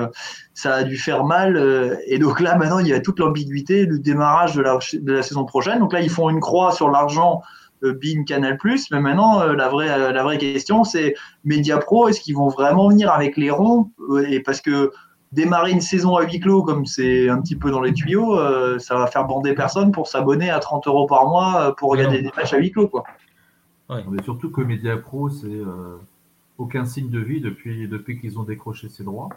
[0.54, 1.98] ça a dû faire mal.
[2.06, 5.22] et donc là, maintenant, il y a toute l'ambiguïté du démarrage de la, de la
[5.22, 5.80] saison prochaine.
[5.80, 7.42] Donc là, ils font une croix sur l'argent.
[7.84, 8.58] Euh, Bein Canal
[8.90, 11.14] mais maintenant euh, la vraie euh, la vraie question c'est
[11.44, 13.90] Media Pro, est-ce qu'ils vont vraiment venir avec les ronds
[14.28, 14.92] Et parce que
[15.32, 18.78] démarrer une saison à huis clos, comme c'est un petit peu dans les tuyaux, euh,
[18.78, 22.28] ça va faire bander personne pour s'abonner à 30 euros par mois pour regarder non.
[22.28, 22.88] des matchs à huis clos.
[22.88, 23.04] Quoi.
[23.88, 25.96] Mais surtout que Media Pro, c'est euh,
[26.58, 29.28] aucun signe de vie depuis, depuis qu'ils ont décroché ces droits.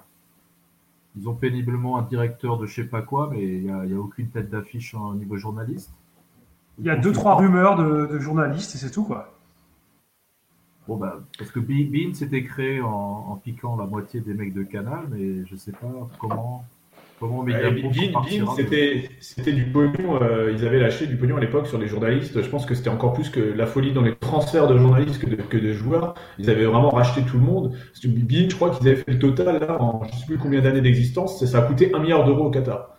[1.18, 3.92] Ils ont péniblement un directeur de je sais pas quoi, mais il n'y a, il
[3.92, 5.92] y a aucune tête d'affiche au niveau journaliste.
[6.80, 9.34] Il y a deux, trois rumeurs de, de journalistes et c'est tout, quoi.
[10.88, 14.54] Bon, bah, parce que Be- Bean s'était créé en, en piquant la moitié des mecs
[14.54, 15.88] de Canal, mais je sais pas
[16.20, 16.64] comment,
[17.20, 20.22] comment Euh, Bean, de- c'était c'était du pognon.
[20.22, 22.40] euh, ils avaient lâché du pognon à l'époque sur les journalistes.
[22.42, 25.28] Je pense que c'était encore plus que la folie dans les transferts de journalistes que
[25.30, 26.14] de, que de joueurs.
[26.40, 27.72] Ils avaient vraiment racheté tout le monde.
[27.72, 30.38] Parce que Bean, je crois qu'ils avaient fait le total là, en je sais plus
[30.38, 31.44] combien d'années d'existence.
[31.46, 32.96] Ça a coûté un milliard d'euros au Qatar.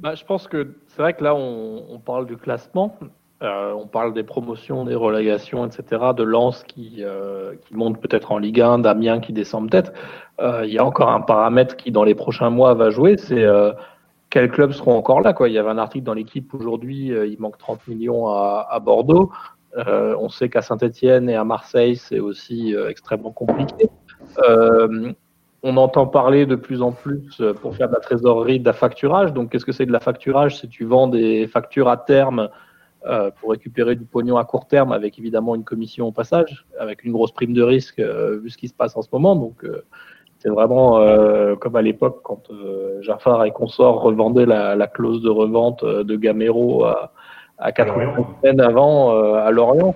[0.00, 2.96] Bah, je pense que c'est vrai que là, on, on parle du classement,
[3.42, 8.30] euh, on parle des promotions, des relégations, etc., de Lens qui, euh, qui monte peut-être
[8.30, 9.92] en Ligue 1, d'Amiens qui descend peut-être.
[10.40, 13.42] Euh, Il y a encore un paramètre qui, dans les prochains mois, va jouer, c'est
[13.44, 13.72] euh,
[14.30, 15.32] quels clubs seront encore là.
[15.32, 15.48] Quoi.
[15.48, 18.78] Il y avait un article dans l'équipe aujourd'hui, euh, il manque 30 millions à, à
[18.80, 19.30] Bordeaux.
[19.76, 23.88] On sait qu'à Saint-Etienne et à Marseille, c'est aussi extrêmement compliqué.
[25.62, 28.72] On entend parler de plus en plus euh, pour faire de la trésorerie, de la
[28.72, 29.32] facturage.
[29.32, 30.58] Donc, qu'est-ce que c'est de la facturage?
[30.58, 32.48] C'est tu vends des factures à terme
[33.06, 37.04] euh, pour récupérer du pognon à court terme, avec évidemment une commission au passage, avec
[37.04, 39.34] une grosse prime de risque euh, vu ce qui se passe en ce moment.
[39.34, 39.84] Donc, euh,
[40.38, 45.20] c'est vraiment euh, comme à l'époque quand euh, Jafar et consorts revendaient la, la clause
[45.22, 47.12] de revente de Gamero à,
[47.58, 48.26] à 80 Lorient.
[48.40, 49.94] semaines avant euh, à Lorient.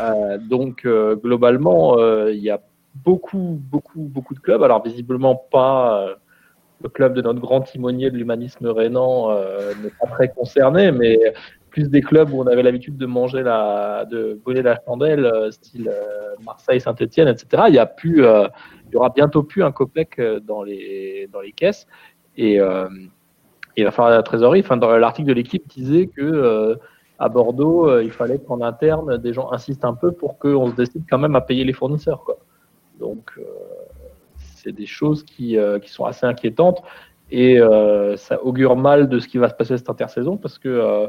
[0.00, 2.60] Euh, donc, euh, globalement, euh, il y a
[2.94, 4.62] beaucoup, beaucoup, beaucoup de clubs.
[4.62, 6.14] Alors, visiblement, pas euh,
[6.82, 11.18] le club de notre grand timonier de l'humanisme rénan euh, n'est pas très concerné, mais
[11.70, 15.50] plus des clubs où on avait l'habitude de manger la, de brûler la chandelle, euh,
[15.50, 15.90] style
[16.44, 17.64] Marseille, Saint-Etienne, etc.
[17.68, 21.52] Il y a plus, il y aura bientôt plus un copec dans les, dans les
[21.52, 21.86] caisses.
[22.36, 22.56] Et
[23.76, 24.60] il va falloir la trésorerie.
[24.60, 26.78] Enfin, l'article de l'équipe disait que
[27.18, 31.04] à Bordeaux, il fallait qu'en interne, des gens insistent un peu pour qu'on se décide
[31.08, 32.24] quand même à payer les fournisseurs.
[32.24, 32.38] Quoi.
[33.02, 33.42] Donc, euh,
[34.56, 36.82] c'est des choses qui, euh, qui sont assez inquiétantes
[37.32, 40.68] et euh, ça augure mal de ce qui va se passer cette intersaison parce que
[40.68, 41.06] euh,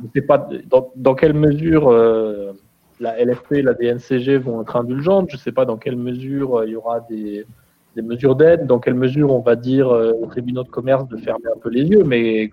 [0.00, 0.48] je ne sais pas
[0.96, 2.52] dans, quelle mesure euh,
[3.00, 6.58] la LFP et la DNCG vont être indulgentes, je ne sais pas dans quelle mesure
[6.58, 7.46] euh, il y aura des,
[7.94, 11.16] des mesures d'aide, dans quelle mesure on va dire euh, aux tribunaux de commerce de
[11.16, 12.50] fermer un peu les yeux, mais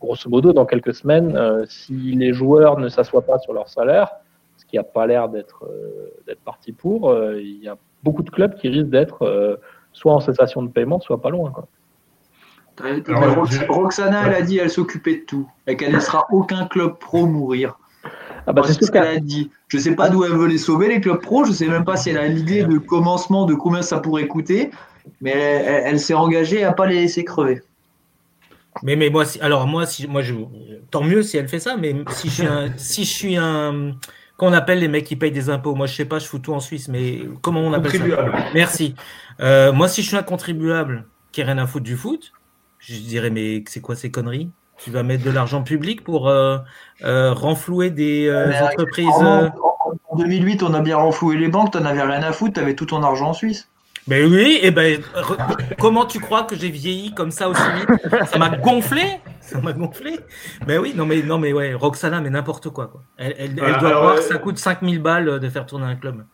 [0.00, 4.08] grosso modo, dans quelques semaines, euh, si les joueurs ne s'assoient pas sur leur salaire,
[4.56, 8.30] ce qui n'a pas l'air d'être euh, parti pour, euh, il y a beaucoup de
[8.30, 9.56] clubs qui risquent d'être euh,
[9.92, 11.50] soit en cessation de paiement, soit pas loin.
[11.50, 11.66] Quoi.
[13.14, 16.26] Alors, Rox- j'ai- Roxana, elle a dit elle s'occupait de tout et qu'elle ne laissera
[16.30, 17.78] aucun club pro mourir.
[18.46, 19.50] Ah bah, c'est ce qu'elle a dit.
[19.68, 21.44] Je sais pas d'où elle veut les sauver, les clubs pro.
[21.44, 24.70] Je sais même pas si elle a l'idée de commencement de combien ça pourrait coûter.
[25.20, 27.62] Mais elle, elle- elle s'est engagée à pas les laisser crever.
[28.82, 30.34] Mais, mais moi, si, alors moi, si, moi je,
[30.90, 33.92] tant mieux si elle fait ça, mais si je suis un, si je suis un,
[34.42, 36.52] qu'on appelle les mecs qui payent des impôts, moi je sais pas, je fous tout
[36.52, 37.98] en Suisse, mais comment on appelle ça?
[37.98, 38.34] Contribuable.
[38.54, 38.96] Merci.
[39.38, 42.32] Euh, moi, si je suis un contribuable qui a rien à foutre du foot,
[42.80, 44.50] je dirais, mais c'est quoi ces conneries?
[44.78, 46.58] Tu vas mettre de l'argent public pour euh,
[47.04, 49.06] euh, renflouer des euh, entreprises.
[49.10, 49.48] En, euh,
[50.10, 52.86] en 2008, on a bien renfloué les banques, t'en avais rien à foutre, t'avais tout
[52.86, 53.68] ton argent en Suisse.
[54.08, 55.36] Ben oui, et ben re-
[55.78, 58.26] comment tu crois que j'ai vieilli comme ça aussi vite?
[58.26, 59.20] Ça m'a gonflé,
[59.52, 60.18] ça m'a gonflé.
[60.66, 63.02] Ben oui, non mais non mais ouais, Roxana, mais n'importe quoi quoi.
[63.16, 65.66] Elle, elle, elle Voilà, doit alors, voir euh, ça coûte 5000 balles euh, de faire
[65.66, 66.24] tourner un club.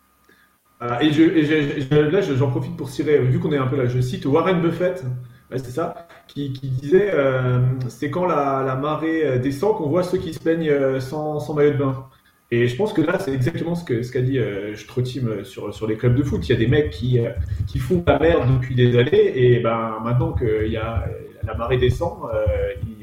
[1.01, 3.67] Et je, et je- je- là, je- j'en profite pour cirer, vu qu'on est un
[3.67, 5.03] peu là, je cite Warren Buffett,
[5.51, 9.89] ouais, c'est ça, qui, qui disait euh, c'est quand la, la marée euh, descend qu'on
[9.89, 12.07] voit ceux qui se plaignent euh, sans, sans maillot de bain.
[12.53, 15.87] Et je pense que là, c'est exactement ce qu'a dit euh, Strotim euh, sur, sur
[15.89, 16.49] les clubs de foot.
[16.49, 17.31] Il y a des mecs qui, euh,
[17.67, 21.05] qui font la merde depuis des années, et ben maintenant que il y a,
[21.45, 22.47] la marée descend, euh,
[22.87, 22.98] il-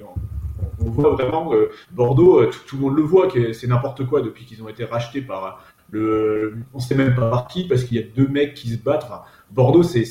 [0.85, 4.45] on, voit vraiment que Bordeaux, euh, tout, le monde le voit, c'est n'importe quoi depuis
[4.45, 7.99] qu'ils ont été rachetés par le, on sait même pas par qui, parce qu'il y
[7.99, 9.09] a deux mecs qui se battent.
[9.51, 10.03] Bordeaux, c'est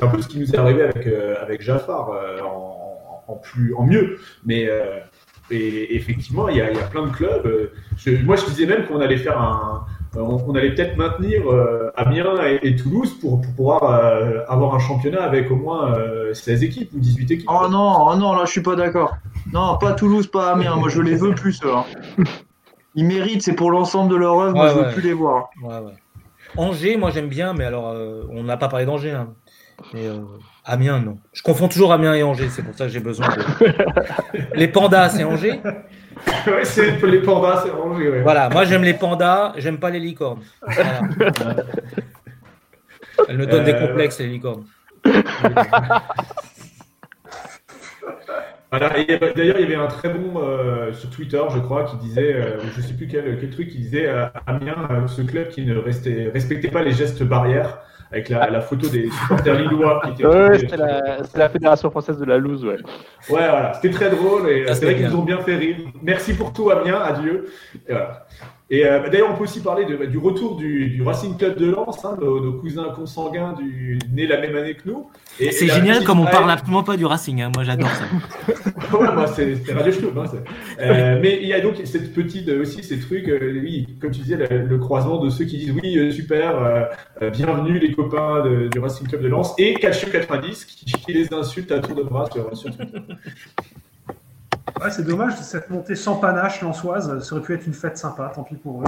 [0.00, 3.84] un peu ce qui nous est arrivé avec, euh, avec Jaffar, euh, en, plus, en
[3.84, 4.18] mieux.
[4.44, 4.98] Mais euh,
[5.50, 7.46] et, effectivement, il y, a, il y a plein de clubs.
[7.46, 7.70] euh,
[8.24, 9.86] moi, je disais même qu'on allait faire un.
[10.18, 15.22] On, allait peut-être maintenir euh, Amiens et, Toulouse pour, pour pouvoir euh, avoir un championnat
[15.22, 17.50] avec au moins euh, 16 équipes ou 18 équipes.
[17.52, 19.18] Oh non, oh non, là je suis pas d'accord.
[19.52, 20.76] Non, pas Toulouse, pas Amiens.
[20.76, 21.84] Moi je les veux plus ceux-là.
[22.94, 24.54] Ils méritent, c'est pour l'ensemble de leur œuvre.
[24.54, 25.50] Moi Ouais, je veux plus les voir.
[25.62, 25.92] Ouais, ouais.
[26.56, 29.10] Angers, moi j'aime bien, mais alors euh, on n'a pas parlé d'Angers.
[29.12, 29.28] hein.
[29.92, 30.20] Mais, euh,
[30.64, 31.18] Amiens, non.
[31.34, 34.54] Je confonds toujours Amiens et Angers, c'est pour ça que j'ai besoin de.
[34.54, 35.60] les pandas, c'est Angers.
[36.46, 38.08] ouais, c'est les pandas, c'est rangé.
[38.08, 38.22] Ouais.
[38.22, 40.40] Voilà, moi j'aime les pandas, j'aime pas les licornes.
[40.66, 41.00] Voilà.
[43.28, 44.64] Elles me donnent des Euh, complexes, les licornes.
[48.70, 51.84] Voilà, et, euh, D'ailleurs, il y avait un très bon euh, sur Twitter, je crois,
[51.84, 55.22] qui disait, euh, je sais plus quel, quel truc, qui disait euh, Amiens, euh, ce
[55.22, 57.78] club qui ne restait, respectait pas les gestes barrières,
[58.10, 60.26] avec la, la photo des supporters lillois qui étaient.
[60.26, 62.76] Ouais, c'était la, c'était la Fédération française de la loose, ouais.
[63.28, 65.76] Ouais, voilà, c'était très drôle et Ah, c'est vrai qu'ils nous ont bien fait rire.
[66.02, 67.46] Merci pour tout, Amiens, adieu.
[67.88, 68.26] Et, voilà.
[68.68, 71.56] Et euh, bah, d'ailleurs, on peut aussi parler de- du retour du, du Racing Club
[71.56, 75.06] de Lens, hein, nos, nos cousins consanguins du, nés la même année que nous.
[75.38, 77.42] Et- C'est et génial comme on parle absolument pas du Racing.
[77.42, 77.52] hein.
[77.54, 78.04] Moi j'adore ça.
[78.96, 80.24] Ouais, moi, c'est c'est Radio Schlub, hein,
[80.80, 84.10] Euh, mais il y a donc cette petite euh, aussi ces trucs, euh, oui, comme
[84.12, 86.88] tu disais, le, le croisement de ceux qui disent oui, super,
[87.32, 91.32] bienvenue les copains de- du Racing Club de Lens, et Calcio 90 qui, qui les
[91.34, 92.98] insulte à tour de bras sur, sur Twitter.
[94.82, 98.30] Ouais, c'est dommage, cette montée sans panache lançoise, ça aurait pu être une fête sympa,
[98.34, 98.84] tant pis pour eux.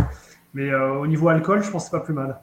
[0.55, 2.37] Mais euh, au niveau alcool, je pense que c'est pas plus mal.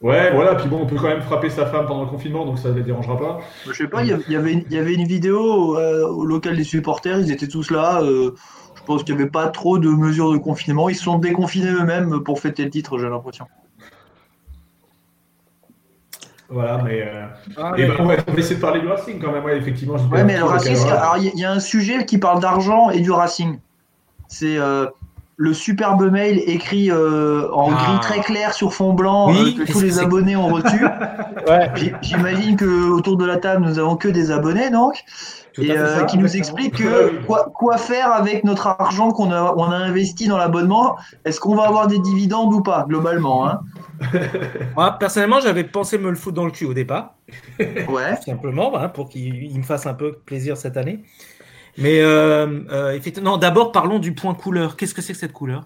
[0.00, 2.58] Ouais, voilà, puis bon, on peut quand même frapper sa femme pendant le confinement, donc
[2.58, 3.40] ça ne les dérangera pas.
[3.66, 5.76] Je sais pas, il y avait- il y avait une, il y avait une vidéo
[5.76, 8.00] euh, au local des supporters, ils étaient tous là.
[8.02, 8.32] euh,
[8.76, 10.88] je pense qu'il n'y avait pas trop de mesures de confinement.
[10.88, 13.46] Ils se sont déconfinés eux-mêmes pour fêter le titre, j'ai l'impression.
[16.50, 17.02] Voilà, mais.
[17.02, 17.26] euh,
[17.58, 19.44] Ah, et mais- ben, on, va, on va essayer de parler du Racing quand même,
[19.44, 19.96] ouais, effectivement.
[20.10, 20.76] Ouais, mais le Racing,
[21.34, 23.58] il y a un sujet qui parle d'argent et du Racing.
[24.28, 24.86] C'est euh,
[25.40, 27.76] le superbe mail écrit euh, en Ah.
[27.76, 30.84] gris très clair sur fond blanc Oui, euh, que tous les abonnés ont reçu.
[31.48, 31.70] Ouais,
[32.02, 35.02] J'imagine que autour de la table, nous avons que des abonnés, donc,
[35.54, 36.04] Tout et euh, ça.
[36.04, 40.26] qui nous explique que quoi, quoi faire avec notre argent qu'on a, on a investi
[40.26, 40.96] dans l'abonnement.
[41.24, 43.60] Est-ce qu'on va avoir des dividendes ou pas, globalement hein?
[44.76, 47.14] Moi, personnellement, j'avais pensé me le foutre dans le cul au départ.
[47.58, 48.16] Ouais.
[48.16, 51.02] tout simplement, pour qu'il il me fasse un peu plaisir cette année.
[51.80, 54.76] Mais euh, euh, effectivement, non, d'abord parlons du point couleur.
[54.76, 55.64] Qu'est-ce que c'est que cette couleur?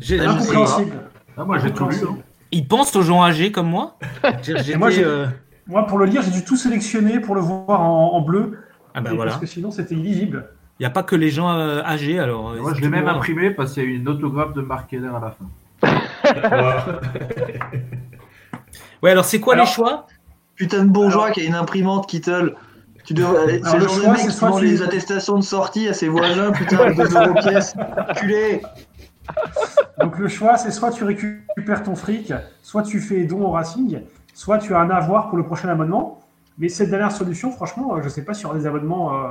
[0.00, 1.96] J'ai- Ah, moi, j'ai tout lu.
[2.08, 2.18] hein.
[2.52, 3.96] Ils pensent aux gens âgés comme moi
[4.48, 5.26] euh,
[5.66, 8.58] Moi, pour le lire, j'ai dû tout sélectionner pour le voir en, en bleu.
[8.94, 10.48] Ah ben voilà, Parce que sinon, c'était illisible.
[10.78, 12.54] il n'y a pas que les gens euh, âgés alors.
[12.54, 15.08] Moi, je l'ai même imprimé parce qu'il y a eu une autographe de Mark Keller
[15.08, 15.46] à la fin.
[19.02, 20.06] Ouais, alors c'est quoi Alors- les choix?
[20.56, 22.54] Putain de bourgeois qui a une imprimante Kittle.
[23.04, 23.60] Tu devrais...
[23.64, 27.02] C'est le choix, mec qui vend les attestations de sortie à ses voisins, putain, 2
[27.16, 27.74] euros pièce.
[28.16, 28.62] Culé.
[30.00, 34.00] Donc le choix, c'est soit tu récupères ton fric, soit tu fais don au Racing,
[34.34, 36.20] soit tu as un avoir pour le prochain abonnement.
[36.58, 39.14] Mais cette dernière solution, franchement, euh, je sais pas sur les abonnements.
[39.14, 39.28] euh,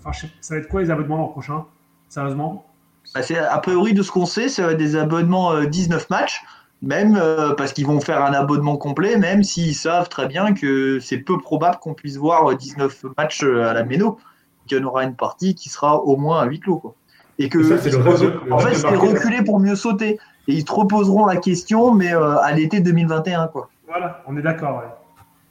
[0.00, 1.64] Enfin, je sais- ça va être quoi les abonnements l'an prochain
[2.08, 2.66] Sérieusement?
[3.14, 6.42] Bah, a priori de ce qu'on sait, ça va être des abonnements euh, 19 matchs,
[6.86, 10.98] même euh, parce qu'ils vont faire un abonnement complet, même s'ils savent très bien que
[11.00, 14.18] c'est peu probable qu'on puisse voir euh, 19 matchs euh, à la Méno,
[14.66, 16.78] qu'il y en aura une partie qui sera au moins à huis clos.
[16.78, 16.94] Quoi.
[17.38, 20.18] Et que Ça, c'est le rêve de- le en fait, c'est reculer pour mieux sauter.
[20.46, 23.48] Et ils te reposeront la question, mais euh, à l'été 2021.
[23.48, 23.70] Quoi.
[23.88, 24.76] Voilà, on est d'accord.
[24.78, 24.90] ouais.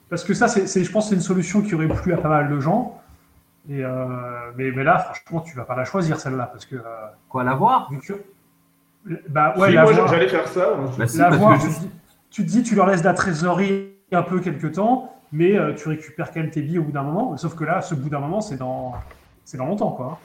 [0.09, 2.17] Parce que ça, c'est, c'est- je pense que c'est une solution qui aurait plu à
[2.17, 2.99] pas mal de gens.
[3.69, 4.05] Et euh,
[4.55, 6.47] mais, mais là, franchement, tu vas pas la choisir celle-là.
[6.51, 6.75] Parce que.
[6.75, 6.81] euh,
[7.29, 8.21] Quoi, l'avoir vu que-
[9.29, 10.75] bah ouais, Si, moi, j'allais faire ça.
[10.77, 10.91] hein.
[10.97, 11.89] Bah si, la tu, te dis-
[12.29, 15.73] tu te dis, tu leur laisses de la trésorerie un peu quelques temps, mais euh,
[15.73, 17.35] tu récupères quand même tes billes au bout d'un moment.
[17.37, 18.93] Sauf que là, ce bout d'un moment, c'est dans,
[19.45, 20.19] c'est dans longtemps, quoi.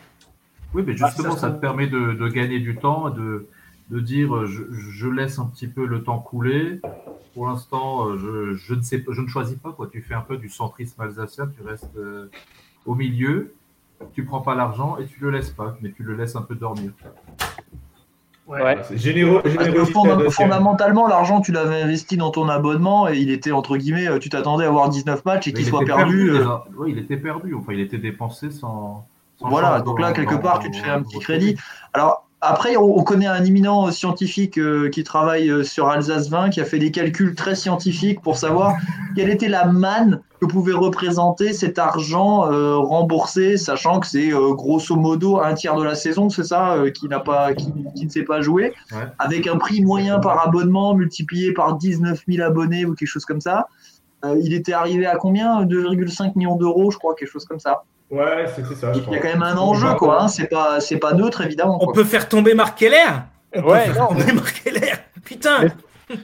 [0.75, 3.47] Oui, mais Ah, justement, ça te permet de, de gagner du temps, de,
[3.91, 6.81] de dire euh, je, je laisse un petit peu le temps couler.
[7.35, 9.73] Pour l'instant, euh, je, je, ne sais, pas- je ne choisis pas.
[9.73, 9.89] Quoi.
[9.91, 12.31] Tu fais un peu du centrisme alsacien, tu restes euh,
[12.85, 13.55] au milieu,
[14.13, 16.55] tu prends pas l'argent et tu le laisses pas, mais tu le laisses un peu
[16.55, 16.91] dormir.
[18.49, 18.79] Ouais.
[18.95, 19.43] Généreux,
[20.31, 24.31] fondamentalement, l'argent, tu l'avais investi dans ton abonnement et il était, entre guillemets, euh, tu
[24.31, 26.31] t'attendais à avoir 19 matchs et qu'il il soit perdu.
[26.31, 26.45] euh.
[26.77, 27.55] Oui, il était perdu.
[27.55, 29.07] Enfin, il était dépensé sans.
[29.39, 31.57] sans Voilà, donc là, quelque part, tu te fais un petit crédit.
[31.93, 36.51] Alors, après, on, on connaît un éminent scientifique euh, qui travaille euh, sur Alsace 20,
[36.51, 38.77] qui a fait des calculs très scientifiques pour savoir
[39.17, 44.95] quelle était la manne que pouvait représenter cet argent euh, remboursé, sachant que c'est grosso
[44.95, 48.23] modo un tiers de la saison, c'est ça, qui, n'a pas, qui, qui ne s'est
[48.23, 49.09] pas joué, Ouais.
[49.19, 53.41] avec un prix moyen par abonnement multiplié par 19 000 abonnés ou quelque chose comme
[53.41, 53.67] ça.
[54.25, 55.65] Il était arrivé à combien?
[55.65, 57.83] 2,5 millions d'euros, je crois, quelque chose comme ça.
[58.11, 58.93] Ouais, c'était ça.
[58.93, 60.23] je Il y a quand même un enjeu, quoi.
[60.23, 60.29] Hein.
[60.29, 61.79] C'est pas, c'est pas neutre, évidemment.
[61.81, 61.93] On quoi.
[61.95, 62.97] peut faire tomber Marc Keller
[63.55, 64.93] On peut Ouais, faire non, tomber Marc Keller
[65.25, 65.67] Putain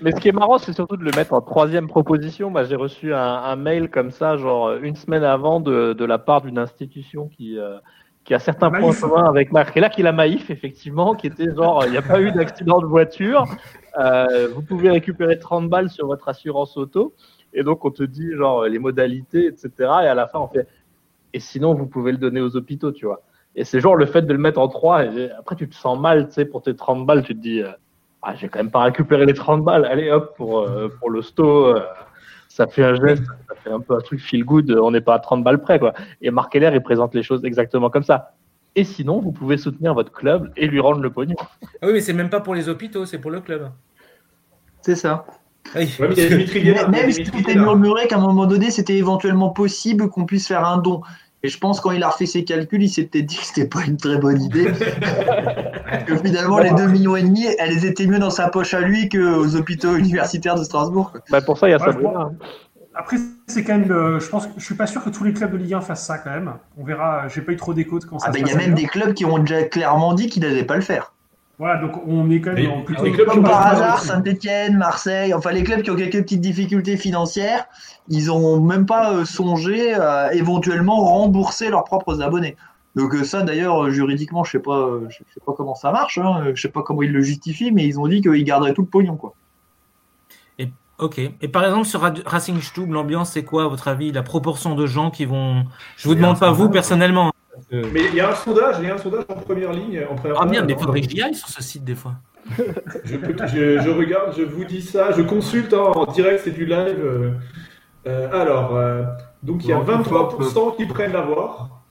[0.00, 2.48] Mais ce qui est marrant, c'est surtout de le mettre en troisième proposition.
[2.48, 6.04] Moi, j'ai reçu un, un mail comme ça, genre euh, une semaine avant, de, de
[6.06, 7.76] la part d'une institution qui, euh,
[8.24, 9.00] qui a certains points Maïf.
[9.00, 9.76] communs avec Marc.
[9.76, 12.32] Et là, qui est la Maïf, effectivement, qui était genre, il n'y a pas eu
[12.32, 13.44] d'accident de voiture.
[13.98, 17.14] Euh, vous pouvez récupérer 30 balles sur votre assurance auto.
[17.52, 19.70] Et donc, on te dit, genre, les modalités, etc.
[19.80, 20.66] Et à la fin, on fait,
[21.34, 23.20] et sinon, vous pouvez le donner aux hôpitaux, tu vois.
[23.56, 25.04] Et c'est genre le fait de le mettre en 3.
[25.06, 27.60] Et après, tu te sens mal, tu sais, pour tes 30 balles, tu te dis,
[27.60, 27.70] euh,
[28.22, 29.84] ah, j'ai quand même pas récupéré les 30 balles.
[29.84, 31.80] Allez, hop, pour, euh, pour le sto, euh,
[32.48, 34.70] ça fait un geste, ça fait un peu un truc feel good.
[34.80, 35.92] On n'est pas à 30 balles près, quoi.
[36.22, 38.34] Et Marc Heller, il présente les choses exactement comme ça.
[38.76, 41.36] Et sinon, vous pouvez soutenir votre club et lui rendre le pognon.
[41.82, 43.70] Ah oui, mais c'est même pas pour les hôpitaux, c'est pour le club.
[44.82, 45.26] C'est ça.
[45.74, 45.92] Oui.
[45.98, 47.76] Ouais, mais Même si c'était Guénard.
[47.76, 51.02] murmuré qu'à un moment donné, c'était éventuellement possible qu'on puisse faire un don.
[51.44, 53.68] Et je pense quand il a refait ses calculs, il s'est peut-être dit que c'était
[53.68, 54.64] pas une très bonne idée.
[56.06, 59.10] que finalement, les 2 millions et demi, elles étaient mieux dans sa poche à lui
[59.10, 61.12] qu'aux hôpitaux universitaires de Strasbourg.
[61.30, 62.18] Bah, pour ça, il y a Ouais, Sabrina.
[62.18, 62.32] hein.
[62.94, 65.34] Après, c'est quand même, euh, je pense, que- je suis pas sûr que tous les
[65.34, 66.50] clubs de Ligue 1 fassent ça quand même.
[66.78, 67.28] On verra.
[67.28, 68.74] J'ai pas eu trop d'écho de quand ça Ah se ben, il y a même
[68.74, 71.12] des clubs qui ont déjà clairement dit qu'ils n'allaient pas le faire.
[71.58, 73.02] Voilà, donc on est quand même Et- en plutôt.
[73.04, 74.00] clubs Comme par hasard.
[74.00, 77.66] Saint-Etienne, Marseille, enfin les clubs qui ont quelques petites difficultés financières,
[78.08, 82.56] ils ont même pas euh, songé à éventuellement rembourser leurs propres abonnés.
[82.96, 85.92] Donc euh, ça d'ailleurs euh, juridiquement, je sais pas, euh, je sais pas comment ça
[85.92, 88.74] marche, hein, je sais pas comment ils le justifient, mais ils ont dit qu'ils garderaient
[88.74, 89.34] tout le pognon quoi.
[91.00, 91.18] Ok.
[91.18, 94.86] Et par exemple, sur Racing Stube, l'ambiance, c'est quoi, à votre avis La proportion de
[94.86, 95.64] gens qui vont.
[95.96, 97.32] Je vous demande pas vous personnellement.
[97.72, 97.82] Hein.
[97.92, 100.04] Mais il y a un sondage, il y a un sondage en première ligne.
[100.10, 102.14] En première Ah merde, mais faudrait que j'y aille sur ce site des fois.
[103.04, 106.50] Je, peux- je- je regarde, je vous dis ça, je consulte hein, en direct, c'est
[106.50, 106.98] du live.
[107.02, 107.30] euh.
[108.06, 109.02] Euh, alors, euh,
[109.42, 111.82] donc il y a Non, 23% qui prennent l'avoir,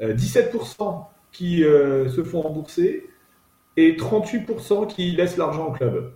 [0.00, 3.08] euh, 17% qui euh, se font rembourser
[3.76, 6.12] et 38% qui laissent l'argent au club.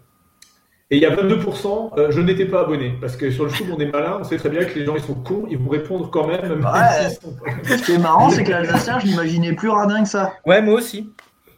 [0.91, 3.65] Et il y a 22%, euh, je n'étais pas abonné, parce que sur le show,
[3.75, 5.71] on est malin, on sait très bien que les gens ils sont cons, ils vont
[5.71, 6.43] répondre quand même.
[6.43, 7.11] même Ouais.
[7.11, 10.35] sont- Ce qui est marrant, c'est que l'Alsacien, je l'imaginais plus radin que ça.
[10.45, 11.11] Ouais, moi aussi.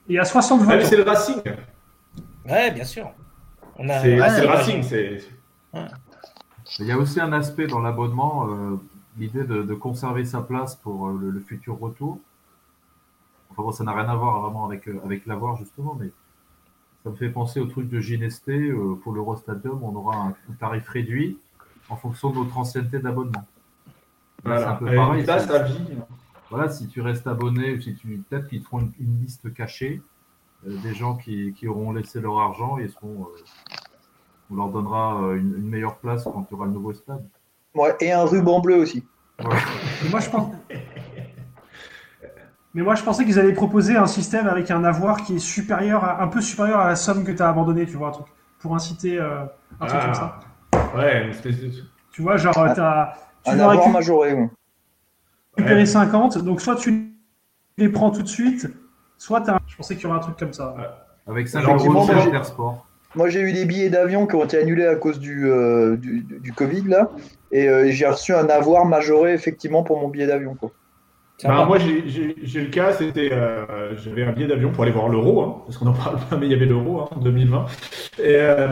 [0.08, 0.86] Il y a 60 Ah, mais votes.
[0.86, 1.42] c'est le Racing,
[2.48, 3.10] Ouais, bien sûr.
[3.78, 4.46] On a- c'est Ouais, le.
[4.46, 5.18] Racing, c'est.
[6.78, 8.76] Il y a aussi un aspect dans l'abonnement, euh,
[9.18, 12.20] l'idée de, de conserver sa place pour euh, le, le futur retour.
[13.50, 16.10] Enfin bon, ça n'a rien à voir vraiment avec, euh, avec l'avoir justement, mais
[17.06, 18.52] ça me fait penser au truc de Ginesté.
[18.52, 21.38] euh, pour l'Eurostadium, on aura un, un tarif réduit
[21.88, 23.44] en fonction de notre ancienneté d'abonnement.
[24.44, 25.22] Là, C'est un Voilà, peu pareil.
[25.22, 25.98] vie.
[26.50, 29.54] voilà, si tu restes abonné ou si tu peut-être qu'ils te font une, une liste
[29.54, 30.02] cachée
[30.66, 33.44] euh, des gens qui, qui auront laissé leur argent et seront, euh,
[34.50, 37.24] on leur donnera euh, une, une meilleure place quand tu auras le nouveau stade.
[37.76, 39.04] Ouais, et un ruban bleu aussi.
[39.38, 39.60] Voilà.
[40.10, 40.52] Moi, je pense.
[42.76, 46.04] Mais moi, je pensais qu'ils allaient proposer un système avec un avoir qui est supérieur,
[46.04, 48.26] à- un peu supérieur à la somme que tu as abandonnée, tu vois, un truc,
[48.60, 49.44] pour inciter euh,
[49.80, 50.04] un truc Ah.
[50.04, 50.38] comme ça.
[50.94, 51.70] Ouais, une espèce de.
[52.12, 52.72] Tu vois, genre, Ah.
[52.74, 53.14] t'as-
[53.44, 54.34] tu Un avoir récu- majoré.
[54.34, 54.50] ouais.
[55.56, 55.86] récupérer Ouais.
[55.86, 57.12] 50, donc soit tu
[57.78, 58.68] les prends tout de suite,
[59.16, 59.58] soit t'as...
[59.66, 60.74] Je pensais qu'il y aurait un truc comme ça.
[61.26, 62.86] Avec 5 Alors, euros moi, chez moi, j'ai- Intersport.
[63.14, 66.20] Moi, j'ai eu des billets d'avion qui ont été annulés à cause du, euh, du,
[66.20, 67.08] du Covid, là.
[67.52, 70.58] Et euh, j'ai reçu un avoir majoré, effectivement, pour mon billet d'avion.
[71.44, 75.42] Bah, moi, j'ai- le cas, c'était, euh, j'avais un billet d'avion pour aller voir l'euro,
[75.42, 77.66] hein, parce qu'on n'en parle pas, mais il y avait l'euro hein, en 2020.
[78.18, 78.68] Et, euh,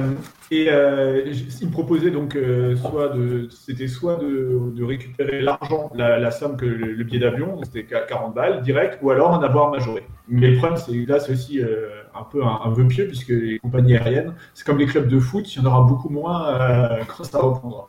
[0.50, 1.22] et euh,
[1.60, 6.30] il me proposait donc euh, soit de, c'était soit de, de récupérer l'argent, la, la
[6.30, 9.70] somme que le, le billet d'avion, c'était qu'à 40 balles direct, ou alors en avoir
[9.70, 10.02] majoré.
[10.28, 13.28] Mais le problème, c'est là, c'est aussi euh, un peu un, un vœu pieux, puisque
[13.28, 16.48] les compagnies aériennes, c'est comme les clubs de foot, il y en aura beaucoup moins
[16.48, 17.86] euh, quand ça reprendra.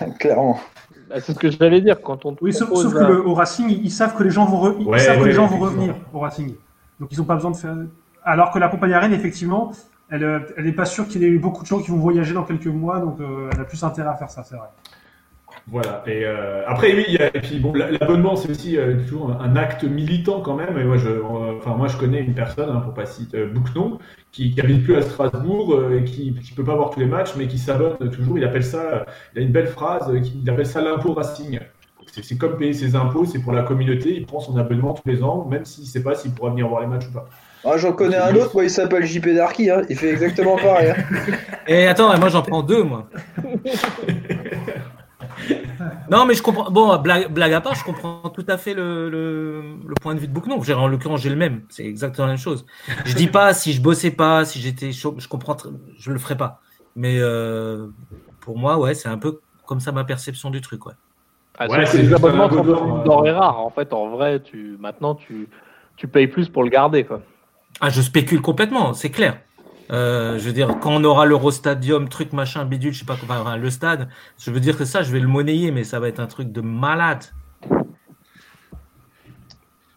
[0.20, 0.60] Clairement.
[1.08, 3.90] Bah, C'est ce que j'allais dire quand on Oui, sauf, que le, au Racing, ils,
[3.90, 6.20] savent que les gens vont, re- ils Ouais, savent que les gens vont revenir au
[6.20, 6.54] Racing.
[7.00, 7.76] Donc ils n'ont pas besoin de faire.
[8.24, 9.72] Alors que la compagnie aérienne, effectivement,
[10.10, 11.98] elle euh, elle n'est pas sûre qu'il y ait eu beaucoup de gens qui vont
[11.98, 14.68] voyager dans quelques mois, donc euh, elle a plus intérêt à faire ça, c'est vrai.
[15.70, 16.02] Voilà.
[16.06, 18.94] Et euh, après, oui, il y a, et puis bon, la- l'abonnement, c'est aussi euh,
[19.06, 20.78] toujours un acte militant quand même.
[20.78, 21.22] Et moi, je, euh,
[21.58, 23.98] enfin, moi, je connais une personne, hein, pour pas citer euh, Bouquenon,
[24.32, 27.06] qui, qui habite plus à Strasbourg euh, et qui, qui peut pas voir tous les
[27.06, 28.38] matchs, mais qui s'abonne toujours.
[28.38, 29.04] Il appelle ça,
[29.34, 31.58] il a une belle phrase, qui- il appelle ça l'impôt Racing.
[32.22, 34.14] C'est comme payer ses impôts, c'est pour la communauté.
[34.16, 36.80] Il prend son abonnement tous les ans, même s'il sait pas s'il pourra venir voir
[36.80, 37.28] les matchs ou pas.
[37.64, 39.82] Ah, J'en connais un autre, moi il s'appelle JP Darky, hein.
[39.90, 40.92] il fait exactement pareil.
[40.92, 41.02] hein.
[41.68, 43.08] Et attends, moi j'en prends deux, moi.
[46.10, 46.70] non, mais je comprends.
[46.70, 50.20] Bon, blague, blague à part, je comprends tout à fait le, le, le point de
[50.20, 50.62] vue de Bouquenon.
[50.62, 51.66] J'ai- En l'occurrence, j'ai le même.
[51.70, 52.64] C'est exactement la même chose.
[53.04, 55.56] Je dis pas si je bossais pas, si j'étais chaud, je comprends,
[55.98, 56.60] je le ferais pas.
[56.96, 57.88] Mais euh,
[58.40, 60.94] pour moi, ouais, c'est un peu comme ça ma perception du truc, ouais.
[61.58, 63.58] Ah, Ouais, c'est juste abonnements euh, denrées rares.
[63.60, 65.48] En fait, en vrai, tu maintenant tu
[65.96, 67.22] tu payes plus pour le garder quoi.
[67.80, 69.40] Ah, je spécule complètement, c'est clair.
[69.90, 73.40] Euh, je veux dire, quand on aura l'Eurostadium, truc machin, bidule, je sais pas comment,
[73.40, 74.08] enfin, le stade,
[74.38, 76.52] je veux dire que ça, je vais le monnayer, mais ça va être un truc
[76.52, 77.24] de malade.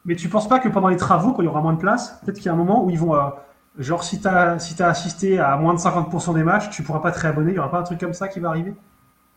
[0.05, 2.19] Mais tu penses pas que pendant les travaux, quand il y aura moins de place,
[2.23, 3.15] peut-être qu'il y a un moment où ils vont.
[3.15, 3.29] euh,
[3.77, 6.99] genre, si tu as, si as assisté à moins de 50% des matchs, tu pourras
[6.99, 7.51] pas te réabonner.
[7.51, 8.73] Il y aura pas un truc comme ça qui va arriver?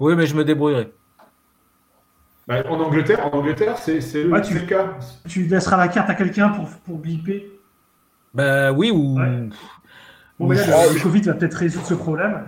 [0.01, 0.93] Oui, mais je me débrouillerai.
[2.49, 4.95] Bah, en Angleterre, en Angleterre, c'est c'est Ouais, tu- le cas.
[5.29, 7.51] Tu laisseras la carte à quelqu'un pour, pour biper.
[8.33, 9.19] Ben oui, ou.
[9.19, 9.49] Ouais.
[10.39, 12.43] Bon, mais là, Ah, le, le Covid va peut-être résoudre ce problème.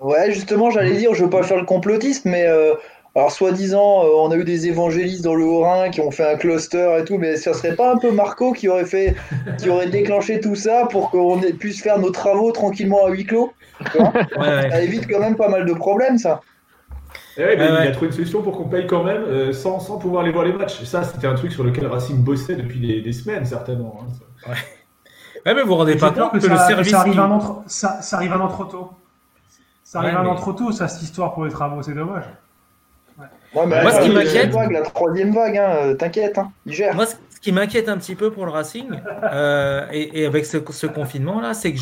[0.00, 2.74] Ouais, justement, j'allais dire, je veux pas faire le complotiste, mais euh,
[3.14, 6.36] alors soi-disant, euh, on a eu des évangélistes dans le Haut-Rhin qui ont fait un
[6.36, 9.14] cluster et tout, mais ça serait pas un peu Marco qui aurait fait,
[9.58, 13.52] qui aurait déclenché tout ça pour qu'on puisse faire nos travaux tranquillement à huis clos
[13.94, 14.00] Ouais,
[14.38, 14.70] ouais.
[14.70, 16.40] Ça évite quand même pas mal de problèmes, ça.
[17.36, 19.52] Eh ouais, mais Ouais, il a trouvé une solution pour qu'on paye quand même euh,
[19.52, 20.80] sans, sans pouvoir aller voir les matchs.
[20.82, 24.00] Et ça, c'était un truc sur lequel Racing bossait depuis des, des semaines, certainement.
[24.02, 24.50] hein.
[24.50, 24.56] Ouais,
[25.46, 26.90] mais vous vous rendez pas compte que, que, le ça, service.
[26.90, 28.90] ça arrive qui- un an trop, ça, ça arrive un an trop tôt.
[29.84, 31.94] Ça arrive Ouais, un an mais- trop tôt, ça, cette histoire pour les travaux, c'est
[31.94, 32.24] dommage.
[33.54, 36.94] Ouais, mais Moi, ce qui m'inquiète- la troisième vague, hein, euh, t'inquiète, hein, il gère.
[36.94, 38.88] Moi, ce qui m'inquiète un petit peu pour le Racing,
[39.32, 41.78] euh, et, et avec ce, ce confinement-là, c'est que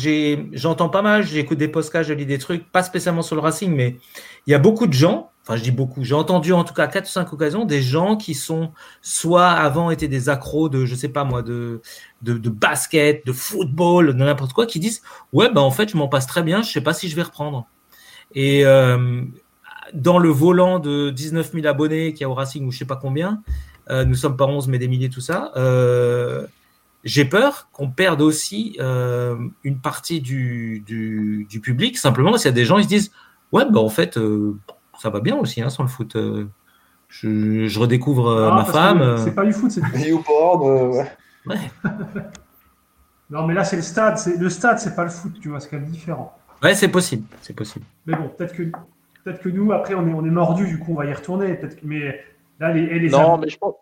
[0.53, 3.73] j'entends pas mal, j'écoute des podcasts, je lis des trucs, pas spécialement sur le Racing,
[3.75, 3.97] mais
[4.47, 6.85] il y a beaucoup de gens, enfin je dis beaucoup, j'ai entendu en tout cas
[6.85, 8.71] quatre ou cinq occasions, des gens qui sont
[9.01, 11.81] soit avant étaient des accros de, je sais pas moi, de,
[12.21, 15.01] de, basket, de football, de n'importe quoi, qui disent,
[15.33, 17.23] ouais, ben en fait, je m'en passe très bien, je sais pas si je vais
[17.23, 17.65] reprendre.
[18.35, 19.23] Et euh,
[19.91, 22.85] dans le volant de 19 000 abonnés qu'il y a au Racing ou je sais
[22.85, 23.41] pas combien,
[23.89, 26.45] euh, nous sommes pas 11 mais des milliers tout ça, euh,
[27.03, 32.65] j'ai peur qu'on perde aussi une partie du, du, public, simplement s'il y a des
[32.65, 33.11] gens ils se disent
[33.51, 34.19] ouais bah en fait
[34.99, 36.15] ça va bien aussi hein, sans le foot.
[36.15, 36.47] euh,
[37.07, 39.01] je, je redécouvre euh, Ah, ma femme.
[39.01, 41.11] euh, C'est pas du foot, c'est du euh, ouais.
[41.47, 41.57] ouais.
[43.29, 44.17] Non, mais là, c'est le stade.
[44.17, 46.35] C'est le stade, c'est pas le foot, tu vois, c'est quand même différent.
[46.63, 47.85] ouais c'est possible, c'est possible.
[48.05, 48.63] Mais bon, peut-être que,
[49.23, 51.53] peut-être que nous, après, on est, on est mordu, du coup, on va y retourner.
[51.55, 52.19] Peut-être, que- mais
[52.59, 53.75] là, les, et les Non, mais je pense.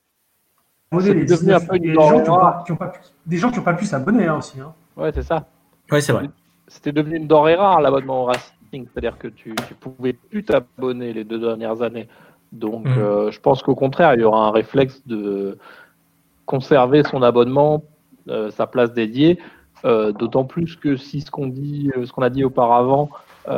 [0.91, 2.35] abonnés, c'est les devenu un 19 peu une il y a des gens qui ont
[2.35, 4.59] denrée pas, qui ont pas pu, des gens qui ont pas pu s'abonner hein, aussi.
[4.59, 4.73] Hein.
[4.95, 5.45] Ouais, c'est ça.
[5.91, 6.29] Ouais c'est vrai.
[6.67, 8.25] C'était devenu une denrée rare l'abonnement au
[8.71, 12.07] C'est-à-dire que tu, tu pouvais plus t'abonner les deux dernières années.
[12.51, 12.97] Donc, Mhm.
[12.97, 15.57] euh, je pense qu'au contraire, il y aura un réflexe de
[16.45, 17.83] conserver son abonnement,
[18.29, 19.39] euh, sa place dédiée.
[19.85, 23.09] euh, D'autant plus que si ce qu'on dit, ce qu'on a dit auparavant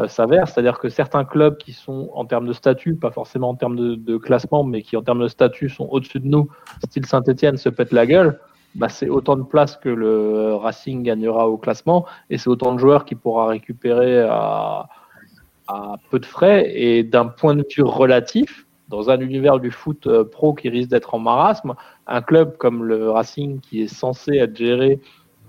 [0.07, 3.75] s'avère, c'est-à-dire que certains clubs qui sont en termes de statut, pas forcément en termes
[3.75, 6.47] de, de classement, mais qui en termes de statut sont au-dessus de nous,
[6.83, 8.39] style Saint-Etienne, se pète la gueule.
[8.75, 12.79] Bah, c'est autant de places que le Racing gagnera au classement et c'est autant de
[12.79, 14.87] joueurs qu'il pourra récupérer à,
[15.69, 16.71] à peu de frais.
[16.75, 20.89] Et d'un point de vue relatif, dans un univers du foot euh, pro qui risque
[20.89, 21.75] d'être en marasme,
[22.07, 24.99] un club comme le Racing qui est censé être géré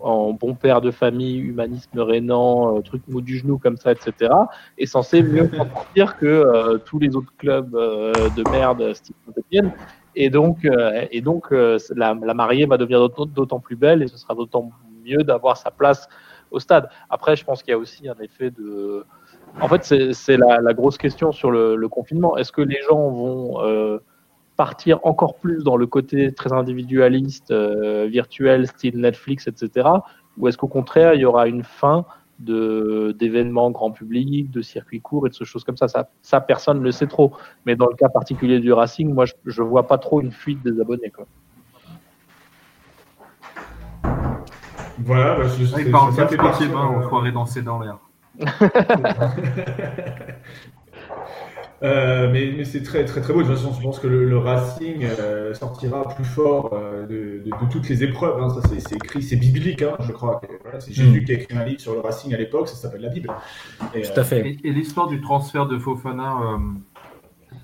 [0.03, 4.33] en bon père de famille, humanisme rénant, euh, truc mou du genou comme ça, etc.,
[4.79, 9.15] est censé mieux sortir que euh, tous les autres clubs euh, de merde style.
[10.17, 14.19] Et donc, euh, et donc la, la mariée va devenir d'autant plus belle et ce
[14.19, 14.71] sera d'autant
[15.05, 16.09] mieux d'avoir sa place
[16.51, 16.89] au stade.
[17.09, 19.05] Après, je pense qu'il y a aussi un effet de.
[19.61, 22.37] En fait, c'est la, la grosse question sur le, le confinement.
[22.37, 23.99] Est-ce que les gens vont euh,
[24.57, 29.89] partir encore plus dans le côté très individualiste, euh, virtuel, style Netflix, etc.
[30.39, 32.05] Ou est-ce qu'au contraire, il y aura une fin
[32.39, 35.89] de d'événements grand public, de circuits courts et de choses comme ça?
[35.89, 36.09] ça.
[36.23, 37.33] Ça, personne ne le sait trop.
[37.67, 40.63] Mais dans le cas particulier du Racing, moi, je ne vois pas trop une fuite
[40.63, 41.11] des abonnés.
[41.11, 41.27] Quoi.
[44.99, 47.99] Voilà, bah, je, il parle bien papier main, enfoiré danser dans l'air.
[51.83, 53.43] Euh, mais, mais c'est très très très beau.
[53.43, 57.43] De toute façon, je pense que le, le Racing euh, sortira plus fort euh, de,
[57.43, 58.43] de, de, toutes les épreuves.
[58.43, 58.51] Hein.
[58.51, 60.43] Ça, c'est écrit, c'est biblique, hein, je crois.
[60.63, 61.25] Voilà, c'est Jésus mm.
[61.25, 62.69] qui a écrit un livre sur le Racing à l'époque.
[62.69, 63.31] Ça s'appelle la Bible.
[63.95, 64.47] Et, Tout à fait.
[64.47, 66.37] Et, et l'histoire du transfert de Fofana,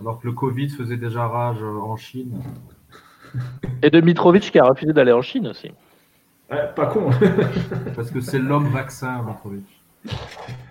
[0.00, 2.40] alors que le Covid faisait déjà rage en Chine.
[3.82, 5.72] Et de Mitrovic qui a refusé d'aller en Chine aussi.
[6.50, 7.10] Ouais, pas con.
[7.94, 9.66] Parce que c'est l'homme vaccin, Mitrovic.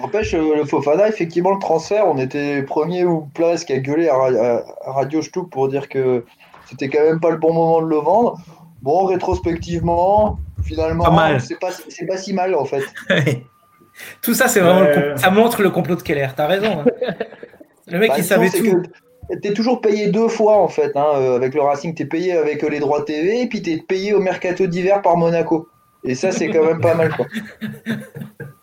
[0.00, 4.62] N'empêche, euh, le Fofana, effectivement, le transfert, on était premier ou presque à gueuler à,
[4.86, 6.24] Radio Stoup pour dire que
[6.68, 8.38] c'était quand même pas le bon moment de le vendre.
[8.82, 11.04] Bon, rétrospectivement, finalement,
[11.38, 11.70] c'est pas,
[12.08, 12.82] pas si mal en fait.
[14.22, 15.16] tout ça, c'est vraiment euh...
[15.16, 16.28] ça montre le complot de Keller.
[16.34, 16.80] T'as raison.
[16.80, 17.14] Hein.
[17.88, 18.82] Le mec, bah, il savait tout.
[19.42, 20.96] T'es toujours payé deux fois en fait.
[20.96, 21.06] Hein.
[21.16, 24.20] Euh, avec le Racing, t'es payé avec les droits TV et puis t'es payé au
[24.20, 25.68] mercato d'hiver par Monaco.
[26.04, 27.26] Et ça, c'est quand même pas mal quoi.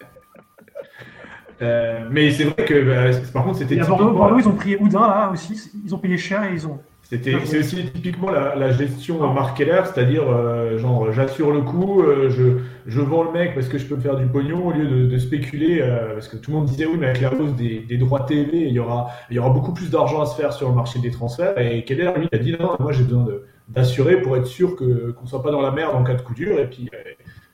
[1.61, 3.75] Euh, mais c'est vrai que bah, par contre c'était.
[3.77, 6.79] Bordeaux, Bordeaux, ils ont pris Oudin là aussi, ils ont payé cher et ils ont.
[7.01, 9.33] C'était, c'est aussi typiquement la, la gestion ah.
[9.33, 13.69] Mark Keller, c'est-à-dire euh, genre j'assure le coup, euh, je, je vends le mec parce
[13.69, 15.81] que je peux me faire du pognon au lieu de, de spéculer,
[16.13, 18.67] parce que tout le monde disait oui mais avec la hausse des, des droits TV,
[18.67, 20.99] il y aura il y aura beaucoup plus d'argent à se faire sur le marché
[20.99, 24.45] des transferts et Keller lui a dit non moi j'ai besoin de, d'assurer pour être
[24.45, 26.89] sûr que qu'on soit pas dans la merde en cas de coup dur et puis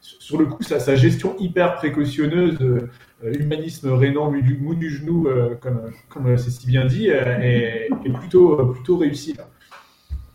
[0.02, 2.58] sur le coup sa, sa gestion hyper précautionneuse
[3.24, 7.90] euh, humanisme rénant mou du, genou, euh, comme, comme c'est si bien dit, euh, est,
[8.06, 9.36] est, plutôt, plutôt réussi.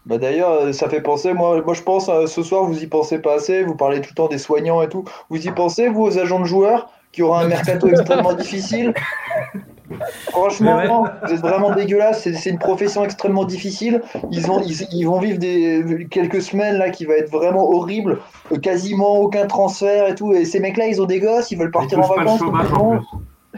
[0.06, 3.34] Bah D'ailleurs, ça fait penser, moi, moi je pense, ce soir, vous y pensez pas
[3.34, 5.04] assez, vous parlez tout le temps des soignants et tout.
[5.28, 8.94] Vous y pensez, vous, aux agents de joueurs, qui auront un mercato extrêmement difficile?
[10.30, 12.28] Franchement, vous êtes vraiment dégueulasse.
[12.30, 14.02] C'est une profession extrêmement difficile.
[14.30, 14.62] Ils, vont,
[14.92, 18.18] ils, vont vivre des, quelques semaines là qui va être vraiment horrible.
[18.62, 20.32] Quasiment aucun transfert et tout.
[20.32, 22.42] Et ces mecs-là, ils ont des gosses, ils veulent partir en vacances.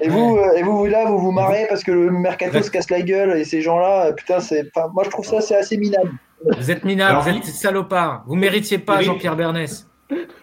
[0.00, 2.90] et vous, euh, et vous, là, vous vous marrez parce que le mercato se casse
[2.90, 4.70] la gueule et ces gens-là, putain, c'est.
[4.92, 6.12] moi, je trouve ça c'est assez minable.
[6.58, 8.24] Vous êtes minable, vous êtes salopard.
[8.26, 9.89] Vous méritiez pas Jean-Pierre Bernès.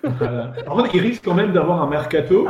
[0.05, 2.47] Euh, par contre, il risque quand même d'avoir un mercato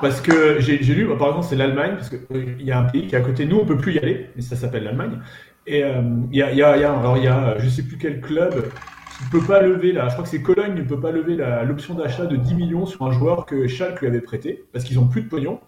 [0.00, 3.06] parce que j'ai lu, par exemple, c'est l'Allemagne parce qu'il euh, y a un pays
[3.06, 3.46] qui est à côté.
[3.46, 5.18] Nous, on peut plus y aller, mais ça s'appelle l'Allemagne.
[5.66, 8.70] Et euh, il y, a, y, a, y a, je sais plus quel club
[9.18, 10.08] qui peut pas lever là.
[10.08, 13.04] Je crois que c'est Cologne ne peut pas lever l'option d'achat de 10 millions sur
[13.04, 15.60] un joueur que Schalke lui avait prêté parce qu'ils ont plus de pognon.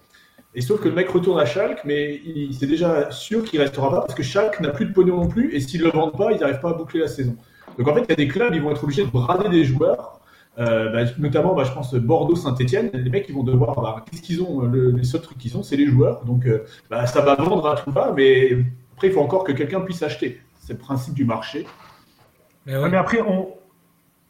[0.55, 2.21] Et sauf que le mec retourne à Schalke, mais
[2.53, 5.55] c'est déjà sûr qu'il restera pas parce que Schalke n'a plus de pognon non plus.
[5.55, 7.37] Et s'ils le vendent pas, ils n'arrivent pas à boucler la saison.
[7.79, 9.65] Donc en fait, il y a des clubs, ils vont être obligés de brader des
[9.65, 10.20] joueurs
[10.59, 14.43] euh, bah, notamment, bah, je pense Bordeaux-Saint-Etienne, les mecs ils vont devoir, bah, qu'est-ce qu'ils
[14.43, 16.25] ont le, Les seuls trucs qu'ils ont, c'est les joueurs.
[16.25, 18.59] Donc euh, bah, ça va vendre à tout va, mais
[18.97, 20.41] après il faut encore que quelqu'un puisse acheter.
[20.59, 21.67] C'est le principe du marché.
[22.67, 22.91] Mais, ouais.
[22.91, 23.49] mais après, on,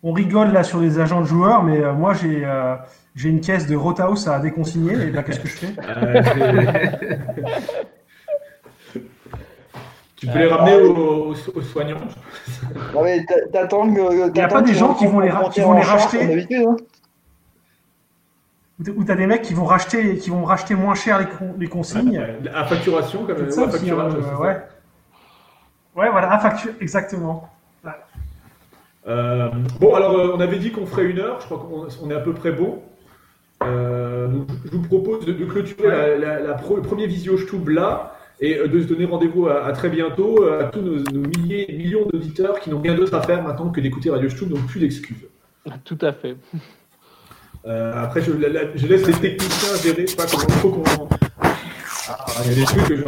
[0.03, 2.77] on, rigole là sur les agents de joueurs, mais euh, moi j'ai euh,
[3.17, 5.75] j'ai une caisse de Rothaus à déconsigner, et ben qu'est-ce que je fais?
[5.81, 6.87] Euh,
[10.21, 11.97] Tu peux les ramener aux, aux, soignants
[12.93, 14.29] Non mais t'attends que.
[14.29, 16.77] Il n'y a pas des gens qui vont les, qui vont les racheter hein.
[18.97, 21.27] Ou t'as des mecs qui vont racheter, qui vont racheter moins cher les,
[21.59, 22.23] les consignes.
[22.55, 24.57] À facturation, comme ça, à euh, ouais.
[25.97, 27.49] ouais, voilà, à facture, exactement.
[29.07, 29.51] Euh,
[29.81, 32.21] bon, alors euh, on avait dit qu'on ferait une heure, je crois qu'on est à
[32.21, 32.83] peu près bon.
[33.63, 36.19] Euh, donc, je vous propose de, de clôturer ouais.
[36.19, 39.49] la, la, la pro, le premier visio Stub là et euh, de se donner rendez-vous
[39.49, 42.95] à, à, très bientôt euh, à tous nos, nos milliers, millions d'auditeurs qui n'ont rien
[42.95, 45.29] d'autre à faire maintenant que d'écouter Radio Stub, donc plus d'excuses.
[45.85, 46.37] Tout à fait.
[47.67, 50.71] Euh, après, je, la, je, laisse les techniciens gérer, je sais pas comment il faut
[50.71, 51.09] qu'on.
[51.43, 53.05] Ah, il y a des trucs que j'en.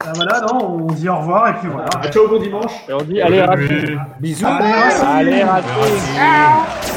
[0.00, 1.88] Ah, voilà, non, on dit au revoir et puis voilà.
[1.94, 2.72] Ah, ciao, bon dimanche.
[2.88, 3.96] Et on dit allez, raté.
[4.20, 4.46] Bisous.
[4.46, 6.93] Allez, raté.